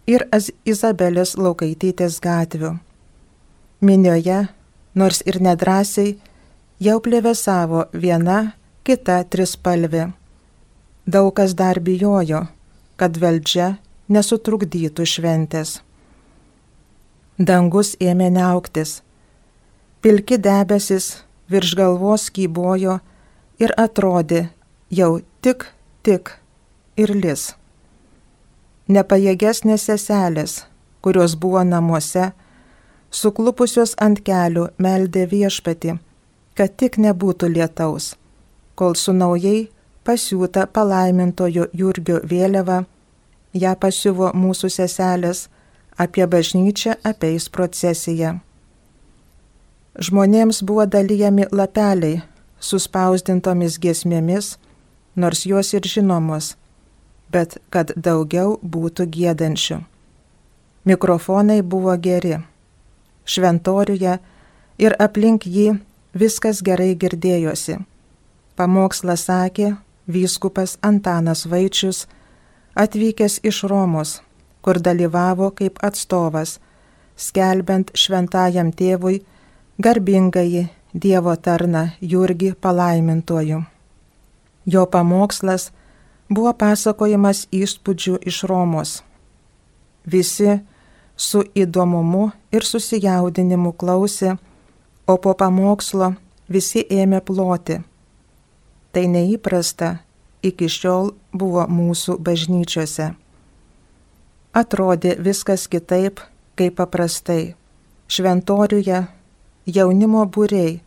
ir 0.06 0.26
Izabelės 0.64 1.36
laukaitytės 1.36 2.20
gatvių. 2.24 2.76
Minioje, 3.80 4.48
nors 4.94 5.22
ir 5.26 5.40
nedrasiai, 5.40 6.16
jau 6.80 6.96
plėvesavo 7.00 7.86
viena 7.92 8.54
kita 8.84 9.22
trispalvė. 9.24 10.10
Daug 11.06 11.32
kas 11.36 11.54
dar 11.56 11.80
bijojo, 11.80 12.46
kad 13.00 13.16
valdžia 13.20 13.78
nesutrukdytų 14.08 15.06
šventės. 15.06 15.80
Dangus 17.38 17.94
ėmė 18.00 18.28
neauktis. 18.34 19.00
Pilki 20.04 20.36
debesis 20.36 21.22
virš 21.48 21.74
galvos 21.78 22.28
kybojo 22.32 22.98
ir 23.60 23.72
atrodė 23.80 24.48
jau 24.92 25.20
tik, 25.40 25.64
tik 26.04 26.34
ir 27.00 27.14
lis. 27.16 27.59
Nepajėgesnės 28.90 29.85
seselės, 29.87 30.53
kurios 31.00 31.37
buvo 31.38 31.62
namuose, 31.62 32.33
suklupusios 33.11 33.92
ant 34.03 34.18
kelių 34.26 34.64
meldė 34.83 35.29
viešpati, 35.31 35.94
kad 36.59 36.74
tik 36.76 36.98
nebūtų 36.98 37.53
lietaus, 37.55 38.16
kol 38.74 38.96
su 38.98 39.14
naujai 39.14 39.68
pasiūta 40.03 40.66
palaimintojo 40.74 41.68
Jurgio 41.72 42.18
vėliava, 42.26 42.83
ją 43.55 43.74
pasiuvo 43.79 44.33
mūsų 44.35 44.70
seselės, 44.74 45.46
apie 45.96 46.26
bažnyčią 46.26 46.96
apeis 47.05 47.48
procesiją. 47.48 48.38
Žmonėms 50.00 50.62
buvo 50.66 50.87
dalyjami 50.87 51.46
lapeliai 51.53 52.22
su 52.59 52.79
spausdintomis 52.83 53.79
giesmėmis, 53.83 54.57
nors 55.16 55.44
jos 55.46 55.74
ir 55.74 55.87
žinomos, 55.87 56.55
bet 57.32 57.58
kad 57.70 57.92
daugiau 57.96 58.58
būtų 58.62 59.06
gėdančių. 59.16 59.80
Mikrofonai 60.84 61.60
buvo 61.62 61.94
geri. 61.96 62.40
Šventoriuje 63.24 64.18
ir 64.78 64.96
aplink 64.98 65.46
jį 65.46 65.78
viskas 66.16 66.62
gerai 66.66 66.94
girdėjosi. 66.96 67.78
Pamokslą 68.56 69.16
sakė 69.16 69.76
vyskupas 70.08 70.78
Antanas 70.82 71.46
Vaičius, 71.46 72.06
atvykęs 72.74 73.40
iš 73.46 73.62
Romos, 73.70 74.20
kur 74.64 74.80
dalyvavo 74.80 75.50
kaip 75.54 75.78
atstovas, 75.84 76.58
skelbiant 77.16 77.92
šventajam 77.94 78.72
tėvui 78.72 79.20
garbingai 79.78 80.68
Dievo 80.90 81.36
tarną 81.36 81.90
Jurgi 82.00 82.54
palaimintuoju. 82.60 83.62
Jo 84.66 84.86
pamokslas 84.86 85.70
buvo 86.30 86.54
pasakojimas 86.54 87.44
įspūdžių 87.52 88.22
iš 88.30 88.44
Romos. 88.50 89.02
Visi 90.06 90.60
su 91.16 91.44
įdomumu 91.54 92.30
ir 92.54 92.64
susijaudinimu 92.64 93.74
klausė, 93.76 94.38
o 95.06 95.18
po 95.18 95.34
pamokslo 95.34 96.14
visi 96.48 96.86
ėmė 96.86 97.20
ploti 97.26 97.80
Tai 98.90 99.04
neįprasta 99.06 100.00
iki 100.42 100.66
šiol 100.66 101.12
buvo 101.30 101.62
mūsų 101.70 102.16
bažnyčiose. 102.26 103.12
Atrodė 104.50 105.14
viskas 105.22 105.68
kitaip, 105.70 106.18
kaip 106.58 106.74
paprastai. 106.80 107.54
Šventoriuje 108.10 109.04
jaunimo 109.70 110.24
būrei, 110.26 110.80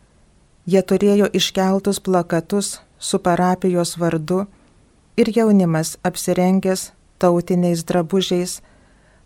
jie 0.68 0.82
turėjo 0.84 1.30
iškeltus 1.32 2.02
plakatus 2.04 2.74
su 3.00 3.20
parapijos 3.24 3.96
vardu 3.96 4.42
ir 5.16 5.30
jaunimas 5.36 5.96
apsirengęs 6.02 6.92
tautiniais 7.18 7.84
drabužiais 7.84 8.60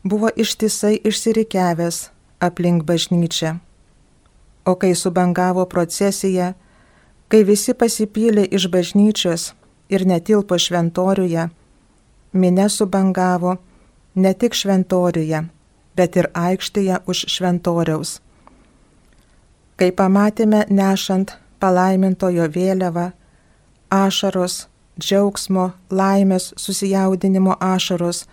buvo 0.05 0.29
ištisai 0.37 1.01
išsirikiavęs 1.05 1.96
aplink 2.40 2.85
bažnyčią. 2.85 3.59
O 4.64 4.74
kai 4.74 4.94
subangavo 4.94 5.64
procesija, 5.64 6.55
Kai 7.29 7.42
visi 7.44 7.74
pasipylė 7.77 8.46
iš 8.57 8.70
bažnyčios 8.72 9.51
ir 9.92 10.05
netilpo 10.09 10.57
šventoriuje, 10.57 11.42
minė 12.33 12.68
subangavo 12.72 13.59
ne 14.16 14.33
tik 14.33 14.57
šventoriuje, 14.57 15.42
bet 15.92 16.16
ir 16.16 16.31
aikštėje 16.33 17.03
už 17.05 17.27
šventoriaus. 17.35 18.14
Kai 19.77 19.90
pamatėme 19.92 20.62
nešant 20.72 21.35
palaimintojo 21.61 22.48
vėliavą, 22.55 23.11
ašaros, 23.92 24.57
džiaugsmo, 25.00 25.70
laimės, 25.90 26.52
susijaudinimo 26.56 27.56
ašaros 27.61 28.24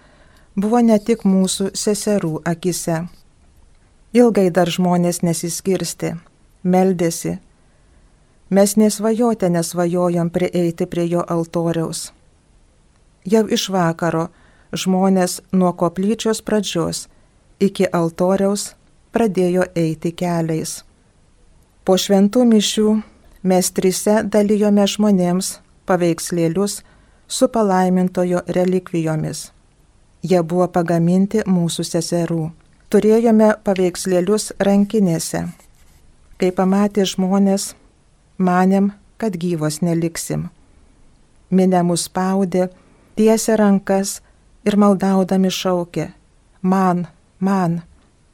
buvo 0.56 0.82
ne 0.82 0.97
tik 0.99 1.25
mūsų 1.25 1.71
seserų 1.75 2.41
akise. 2.45 3.06
Ilgai 4.15 4.49
dar 4.51 4.71
žmonės 4.71 5.21
nesiskirsti, 5.23 6.15
meldėsi. 6.63 7.38
Mes 8.49 8.75
nesvajotę 8.78 9.49
nesvajojom 9.49 10.30
prieiti 10.30 10.86
prie 10.86 11.08
jo 11.10 11.25
altoriaus. 11.28 12.12
Jau 13.25 13.43
iš 13.49 13.69
vakaro 13.73 14.28
žmonės 14.73 15.41
nuo 15.51 15.73
koplyčios 15.73 16.41
pradžios 16.45 17.08
iki 17.60 17.88
altoriaus 17.91 18.75
pradėjo 19.15 19.65
eiti 19.75 20.12
keliais. 20.12 20.84
Po 21.86 21.97
šventų 21.97 22.45
mišių 22.49 22.89
mes 23.43 23.71
trise 23.71 24.21
dalyjome 24.23 24.86
žmonėms 24.89 25.51
paveikslėlius 25.86 26.82
su 27.28 27.48
palaimintojo 27.48 28.41
relikvijomis. 28.48 29.52
Jie 30.26 30.41
buvo 30.41 30.67
pagaminti 30.67 31.43
mūsų 31.45 31.86
seserų. 31.86 32.43
Turėjome 32.89 33.52
paveikslėlius 33.65 34.52
rankinėse. 34.60 35.41
Kai 36.38 36.52
pamatė 36.52 37.06
žmonės, 37.10 37.74
manėm, 38.38 38.91
kad 39.17 39.38
gyvos 39.38 39.82
neliksim. 39.82 40.50
Minė 41.50 41.84
mus 41.88 42.08
spaudė, 42.10 42.69
tiesė 43.15 43.58
rankas 43.62 44.19
ir 44.65 44.78
maldaudami 44.82 45.52
šaukė. 45.54 46.10
Man, 46.62 47.06
man, 47.39 47.82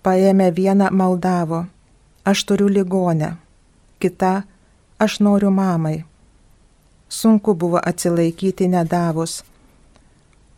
paėmė 0.04 0.52
vieną 0.56 0.90
maldavo, 0.96 1.66
aš 2.26 2.46
turiu 2.48 2.70
ligonę, 2.72 3.36
kita, 4.00 4.44
aš 5.00 5.20
noriu 5.20 5.52
mamai. 5.52 6.04
Sunku 7.12 7.54
buvo 7.54 7.80
atsilaikyti 7.92 8.68
nedavus. 8.72 9.44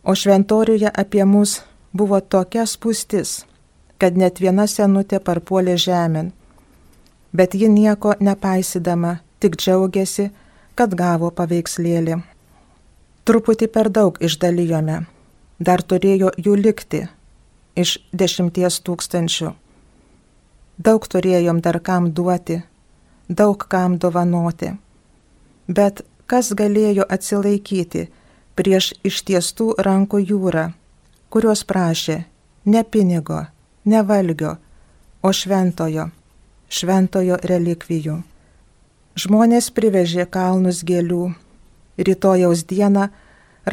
O 0.04 0.14
šventoriuje 0.14 0.90
apie 1.02 1.24
mus 1.24 1.62
buvo 1.92 2.20
tokia 2.20 2.62
spūstis, 2.62 3.42
kad 3.98 4.14
net 4.14 4.38
viena 4.38 4.68
senutė 4.70 5.18
parpuolė 5.18 5.74
žemėn. 5.86 6.30
Bet 7.34 7.56
ji 7.58 7.66
nieko 7.72 8.14
nepaisydama, 8.20 9.16
tik 9.42 9.58
džiaugiasi, 9.58 10.28
kad 10.78 10.94
gavo 10.94 11.32
paveikslėlį. 11.34 12.20
Truputį 13.26 13.70
per 13.74 13.90
daug 13.90 14.22
išdalijome, 14.22 15.02
dar 15.58 15.82
turėjo 15.82 16.30
jų 16.38 16.54
likti 16.62 17.02
iš 17.74 17.98
dešimties 18.14 18.78
tūkstančių. 18.86 19.50
Daug 20.78 21.06
turėjom 21.10 21.60
dar 21.66 21.82
kam 21.82 22.12
duoti, 22.14 22.62
daug 23.28 23.66
kam 23.74 23.98
dovanoti. 23.98 24.76
Bet 25.66 26.06
kas 26.34 26.50
galėjo 26.58 27.04
atsilaikyti 27.14 28.08
prieš 28.58 28.88
ištiestų 29.06 29.66
rankų 29.86 30.18
jūrą, 30.30 30.64
kurios 31.30 31.60
prašė 31.62 32.16
ne 32.74 32.80
pinigo, 32.82 33.36
ne 33.86 34.00
valgio, 34.08 34.56
o 35.22 35.30
šventojo, 35.30 36.08
šventojo 36.66 37.38
relikvijų. 37.50 38.16
Žmonės 39.14 39.70
privežė 39.76 40.26
kalnus 40.36 40.82
gėlių. 40.82 41.28
Rytojaus 42.08 42.64
dieną 42.66 43.06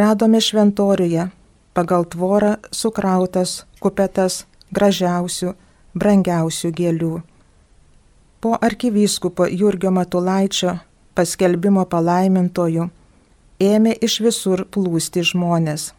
radome 0.04 0.44
šventoriuje 0.50 1.32
pagal 1.74 2.06
tvorą 2.14 2.54
sukrautas 2.70 3.64
kupetas 3.82 4.44
gražiausių, 4.70 5.56
brangiausių 5.98 6.74
gėlių. 6.78 7.16
Po 8.42 8.54
arkivyskupo 8.70 9.50
Jurgio 9.50 9.90
Matulaičio 9.98 10.78
paskelbimo 11.16 11.86
palaimintojų 11.92 12.90
ėmė 13.62 13.94
iš 14.02 14.20
visur 14.26 14.66
plūsti 14.74 15.24
žmonės. 15.32 15.92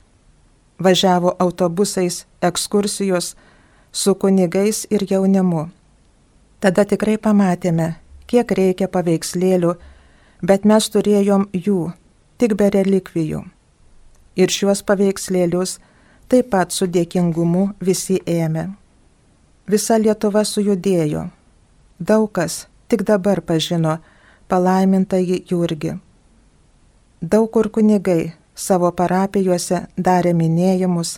Važiavo 0.83 1.37
autobusais 1.38 2.25
ekskursijos 2.42 3.35
su 3.92 4.14
kunigais 4.14 4.87
ir 4.90 5.07
jaunimu. 5.11 5.68
Tada 6.61 6.85
tikrai 6.88 7.18
pamatėme, 7.18 7.94
kiek 8.27 8.53
reikia 8.59 8.88
paveikslėlių, 8.88 9.75
bet 10.42 10.64
mes 10.64 10.88
turėjom 10.94 11.48
jų, 11.53 11.92
tik 12.38 12.57
be 12.59 12.70
relikvijų. 12.75 13.42
Ir 14.37 14.48
šiuos 14.48 14.83
paveikslėlius 14.88 15.79
taip 16.33 16.48
pat 16.55 16.72
su 16.72 16.88
dėkingumu 16.88 17.72
visi 17.81 18.18
ėmė. 18.27 18.70
Visa 19.68 19.98
Lietuva 20.01 20.42
sujudėjo. 20.48 21.29
Daug 22.01 22.31
kas 22.33 22.66
tik 22.90 23.05
dabar 23.07 23.42
pažino 23.44 23.98
palaimintąjį 24.52 25.42
Jurgį. 25.50 25.96
Daug 27.22 27.50
kur 27.54 27.70
kunigai 27.72 28.32
savo 28.54 28.90
parapijuose 28.92 29.86
darė 29.96 30.32
minėjimus, 30.36 31.16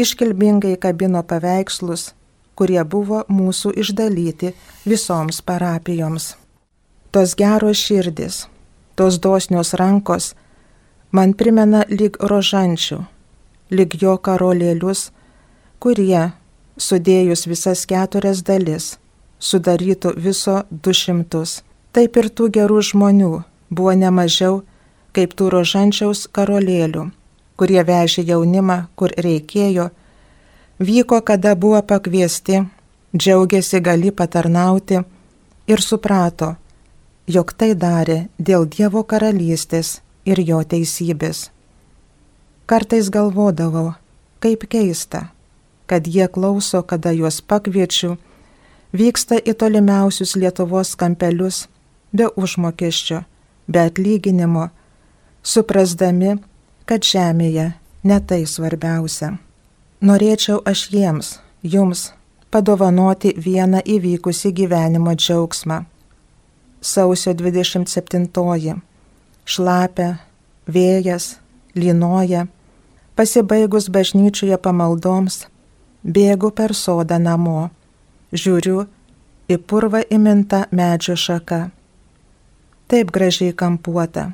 iškilbingai 0.00 0.74
kabino 0.82 1.22
paveikslus, 1.22 2.10
kurie 2.58 2.82
buvo 2.84 3.22
mūsų 3.28 3.72
išdalyti 3.82 4.54
visoms 4.88 5.40
parapijoms. 5.46 6.34
Tos 7.10 7.34
geros 7.38 7.80
širdis, 7.80 8.44
tos 8.96 9.18
dosnios 9.22 9.72
rankos 9.74 10.34
man 11.12 11.32
primena 11.34 11.84
lyg 11.88 12.18
rožančių, 12.32 13.00
lyg 13.74 13.96
jo 14.02 14.16
karolėlius, 14.18 15.08
kurie, 15.82 16.30
sudėjus 16.76 17.46
visas 17.50 17.86
keturias 17.86 18.44
dalis, 18.46 18.94
sudarytų 19.40 20.14
viso 20.16 20.62
du 20.70 20.94
šimtus. 20.94 21.60
Taip 21.90 22.16
ir 22.20 22.28
tų 22.30 22.46
gerų 22.54 22.82
žmonių 22.86 23.30
buvo 23.74 23.92
nemažiau 23.98 24.60
kaip 25.16 25.32
tų 25.34 25.48
rožančiaus 25.54 26.28
karolėlių, 26.30 27.08
kurie 27.58 27.82
vežė 27.86 28.22
jaunimą, 28.28 28.76
kur 28.94 29.10
reikėjo, 29.26 29.88
vyko, 30.78 31.18
kada 31.26 31.56
buvo 31.58 31.80
pakviesti, 31.82 32.62
džiaugiasi 33.16 33.80
gali 33.82 34.12
patarnauti 34.14 35.00
ir 35.66 35.82
suprato, 35.82 36.52
jog 37.26 37.50
tai 37.58 37.72
darė 37.74 38.20
dėl 38.38 38.68
Dievo 38.70 39.02
karalystės 39.02 39.98
ir 40.24 40.38
jo 40.46 40.62
teisybės. 40.62 41.48
Kartais 42.70 43.10
galvodavau, 43.10 43.96
kaip 44.38 44.62
keista, 44.70 45.26
kad 45.90 46.06
jie 46.06 46.30
klauso, 46.30 46.84
kada 46.86 47.10
juos 47.10 47.42
pakviečiu, 47.42 48.14
vyksta 48.94 49.42
į 49.42 49.58
tolimiausius 49.58 50.36
Lietuvos 50.38 50.94
kampelius 50.94 51.64
be 52.12 52.28
užmokesčio, 52.36 53.22
be 53.66 53.86
atlyginimo, 53.88 54.68
suprasdami, 55.42 56.36
kad 56.84 57.06
žemėje 57.06 57.70
ne 58.04 58.18
tai 58.26 58.42
svarbiausia. 58.46 59.36
Norėčiau 60.00 60.62
aš 60.64 60.88
jiems, 60.94 61.38
jums, 61.62 62.10
padovanoti 62.50 63.34
vieną 63.36 63.82
įvykusi 63.84 64.52
gyvenimo 64.52 65.14
džiaugsmą. 65.14 65.84
Sausio 66.80 67.34
27 67.36 68.80
šlapia, 69.44 70.18
vėjas, 70.66 71.36
lynoja, 71.74 72.46
pasibaigus 73.16 73.90
bažnyčioje 73.92 74.56
pamaldoms, 74.56 75.44
bėgu 76.04 76.50
per 76.56 76.74
sodą 76.74 77.18
namo, 77.20 77.68
žiūriu 78.32 78.86
į 79.50 79.58
purvą 79.68 80.02
įmintą 80.08 80.64
medžio 80.70 81.18
šaką. 81.18 81.68
Taip 82.90 83.10
gražiai 83.14 83.52
kampuota, 83.52 84.30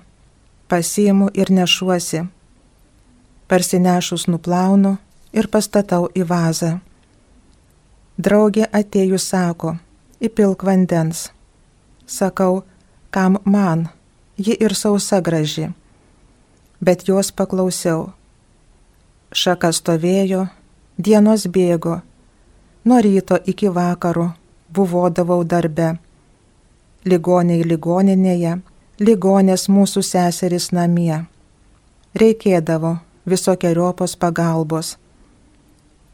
pasiimu 0.69 1.29
ir 1.35 1.51
nešuosi. 1.53 2.23
Parsinešus 3.49 4.23
nuplaunu 4.33 4.95
ir 5.37 5.49
pastatau 5.53 6.07
į 6.17 6.25
vazą. 6.31 6.71
Draugė 8.17 8.65
atėjus 8.73 9.27
sako, 9.29 9.75
įpilk 10.25 10.65
vandens. 10.65 11.27
Sakau, 12.07 12.63
kam 13.11 13.37
man, 13.45 13.91
ji 14.41 14.57
ir 14.57 14.73
sausa 14.75 15.21
graži. 15.21 15.69
Bet 16.81 17.05
jos 17.09 17.29
paklausiau. 17.37 18.09
Šaka 19.37 19.69
stovėjo, 19.69 20.47
dienos 20.97 21.45
bėgo, 21.45 22.01
nuo 22.89 23.05
ryto 23.05 23.37
iki 23.45 23.69
vakaro 23.69 24.31
buvodavau 24.73 25.45
darbe. 25.45 25.99
Ligoniai 27.05 27.67
ligoninėje, 27.67 28.57
ligonės 29.01 29.69
mūsų 29.69 30.03
seserys 30.03 30.71
namie. 30.73 31.27
Reikėdavo 32.17 32.97
visokiojopos 33.27 34.17
pagalbos. 34.17 34.97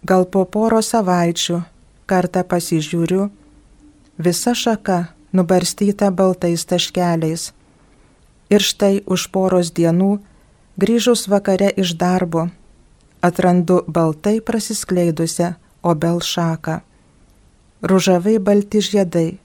Gal 0.02 0.26
po 0.26 0.44
poro 0.44 0.82
savaičių 0.82 1.62
kartą 2.10 2.42
pasižiūriu, 2.42 3.30
visa 4.18 4.54
šaka 4.58 5.02
nubarstyta 5.32 6.10
baltais 6.10 6.64
taškeliais 6.66 7.52
Ir 8.52 8.60
štai 8.60 9.00
už 9.08 9.30
poros 9.32 9.70
dienų, 9.72 10.18
grįžus 10.76 11.24
vakare 11.32 11.70
iš 11.72 11.94
darbo, 11.96 12.50
atrandu 13.24 13.78
baltai 13.88 14.42
prasiskleidusią 14.44 15.54
obel 15.80 16.20
šaką. 16.20 16.82
Ružavai 17.80 18.36
balti 18.36 18.82
žiedai, 18.84 19.38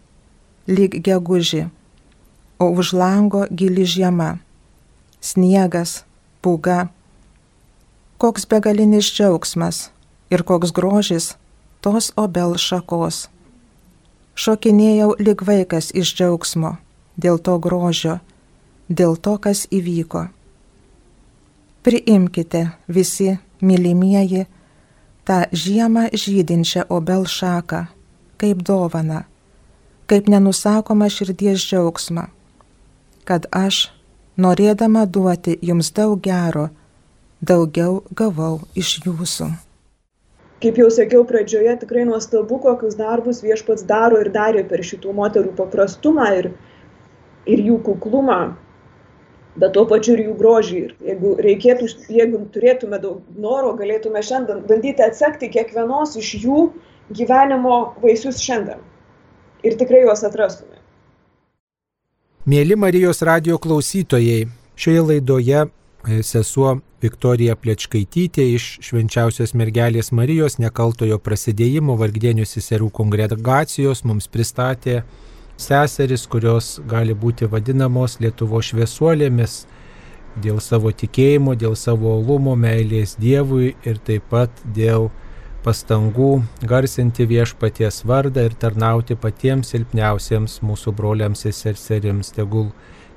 lyg 0.67 0.99
geguži, 1.03 1.67
o 2.59 2.69
už 2.69 2.93
lango 2.93 3.45
gili 3.51 3.85
žiema, 3.85 4.37
sniegas, 5.21 6.03
pūga. 6.41 6.87
Koks 8.17 8.47
begalinis 8.49 9.07
džiaugsmas 9.13 9.89
ir 10.33 10.43
koks 10.43 10.73
grožis 10.73 11.35
tos 11.81 12.11
obel 12.17 12.57
šakos. 12.57 13.27
Šokinėjau 14.37 15.15
lyg 15.21 15.41
vaikas 15.45 15.91
iš 15.93 16.13
džiaugsmo 16.17 16.77
dėl 17.17 17.39
to 17.41 17.57
grožio, 17.59 18.19
dėl 18.89 19.17
to, 19.17 19.37
kas 19.41 19.65
įvyko. 19.73 20.27
Priimkite 21.85 22.63
visi, 22.87 23.37
mylimieji, 23.61 24.45
tą 25.25 25.45
žiemą 25.51 26.09
žydinčią 26.13 26.85
obel 26.93 27.25
šaką, 27.25 27.87
kaip 28.37 28.61
dovana, 28.61 29.25
kaip 30.07 30.29
nenusakoma 30.31 31.09
širdies 31.11 31.63
džiaugsmą, 31.67 32.29
kad 33.27 33.47
aš, 33.51 33.87
norėdama 34.39 35.03
duoti 35.05 35.57
jums 35.69 35.91
daug 35.91 36.21
gero, 36.23 36.69
daugiau 37.43 38.01
gavau 38.15 38.61
iš 38.75 38.97
jūsų. 39.05 39.49
Kaip 40.63 40.79
jau 40.81 40.87
sakiau 40.89 41.25
pradžioje, 41.27 41.75
tikrai 41.83 42.05
nuostabu, 42.09 42.57
kokius 42.63 42.95
darbus 42.97 43.43
viešpats 43.45 43.83
daro 43.89 44.23
ir 44.23 44.31
darė 44.33 44.63
per 44.69 44.81
šitų 44.81 45.11
moterų 45.19 45.51
paprastumą 45.59 46.31
ir, 46.39 46.49
ir 47.45 47.61
jų 47.67 47.77
kuklumą, 47.85 48.39
bet 49.61 49.75
tuo 49.75 49.85
pačiu 49.91 50.15
ir 50.15 50.23
jų 50.29 50.33
grožį. 50.39 50.79
Ir 50.87 51.11
jeigu 51.11 51.35
reikėtų, 51.45 51.91
jeigu 52.15 52.41
turėtume 52.55 52.97
daug 53.03 53.21
noro, 53.37 53.75
galėtume 53.77 54.23
šiandien 54.25 54.63
bandyti 54.71 55.05
atsekti 55.05 55.51
kiekvienos 55.53 56.15
iš 56.17 56.33
jų 56.41 56.69
gyvenimo 57.13 57.81
vaisius 58.01 58.41
šiandien. 58.41 58.81
Ir 59.65 59.77
tikrai 59.77 60.03
juos 60.05 60.21
atrastume. 60.27 60.77
Mėly 62.47 62.77
Marijos 62.79 63.23
radio 63.25 63.57
klausytojai, 63.59 64.45
šioje 64.79 65.01
laidoje 65.03 65.63
e, 65.65 66.21
sesuo 66.23 66.77
Viktorija 67.01 67.57
Plečkaitytė 67.59 68.45
iš 68.55 68.67
Švenčiausios 68.87 69.51
mergelės 69.57 70.13
Marijos 70.15 70.55
nekaltojo 70.61 71.19
prasidėjimo 71.21 71.97
Vargdienių 71.99 72.45
seserų 72.47 72.87
kongregacijos 73.01 74.05
mums 74.07 74.29
pristatė 74.31 75.01
seseris, 75.57 76.23
kurios 76.29 76.77
gali 76.87 77.13
būti 77.17 77.49
vadinamos 77.51 78.19
Lietuvo 78.21 78.61
šviesuolėmis 78.61 79.65
dėl 80.41 80.61
savo 80.61 80.93
tikėjimo, 80.93 81.55
dėl 81.57 81.75
savo 81.75 82.15
olumo, 82.19 82.55
meilės 82.55 83.17
Dievui 83.19 83.75
ir 83.85 83.97
taip 84.05 84.29
pat 84.31 84.63
dėl 84.75 85.09
pastangų 85.67 86.29
garsinti 86.63 87.25
viešpaties 87.27 88.05
vardą 88.07 88.45
ir 88.47 88.53
tarnauti 88.61 89.17
patiems 89.19 89.73
silpniausiems 89.73 90.61
mūsų 90.63 90.93
broliams 90.95 91.43
ir 91.49 91.55
seserims. 91.57 92.31
Tegul 92.37 92.69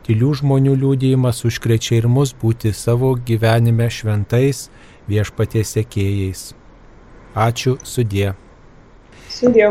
tylių 0.06 0.32
žmonių 0.40 0.74
liūdėjimas 0.80 1.44
užkrečia 1.46 2.00
ir 2.00 2.10
mus 2.10 2.34
būti 2.42 2.74
savo 2.74 3.12
gyvenime 3.14 3.86
šventais 3.86 4.66
viešpaties 5.10 5.76
sekėjais. 5.78 6.44
Ačiū 7.38 7.78
sudė. 7.86 8.34
Sudė. 9.30 9.70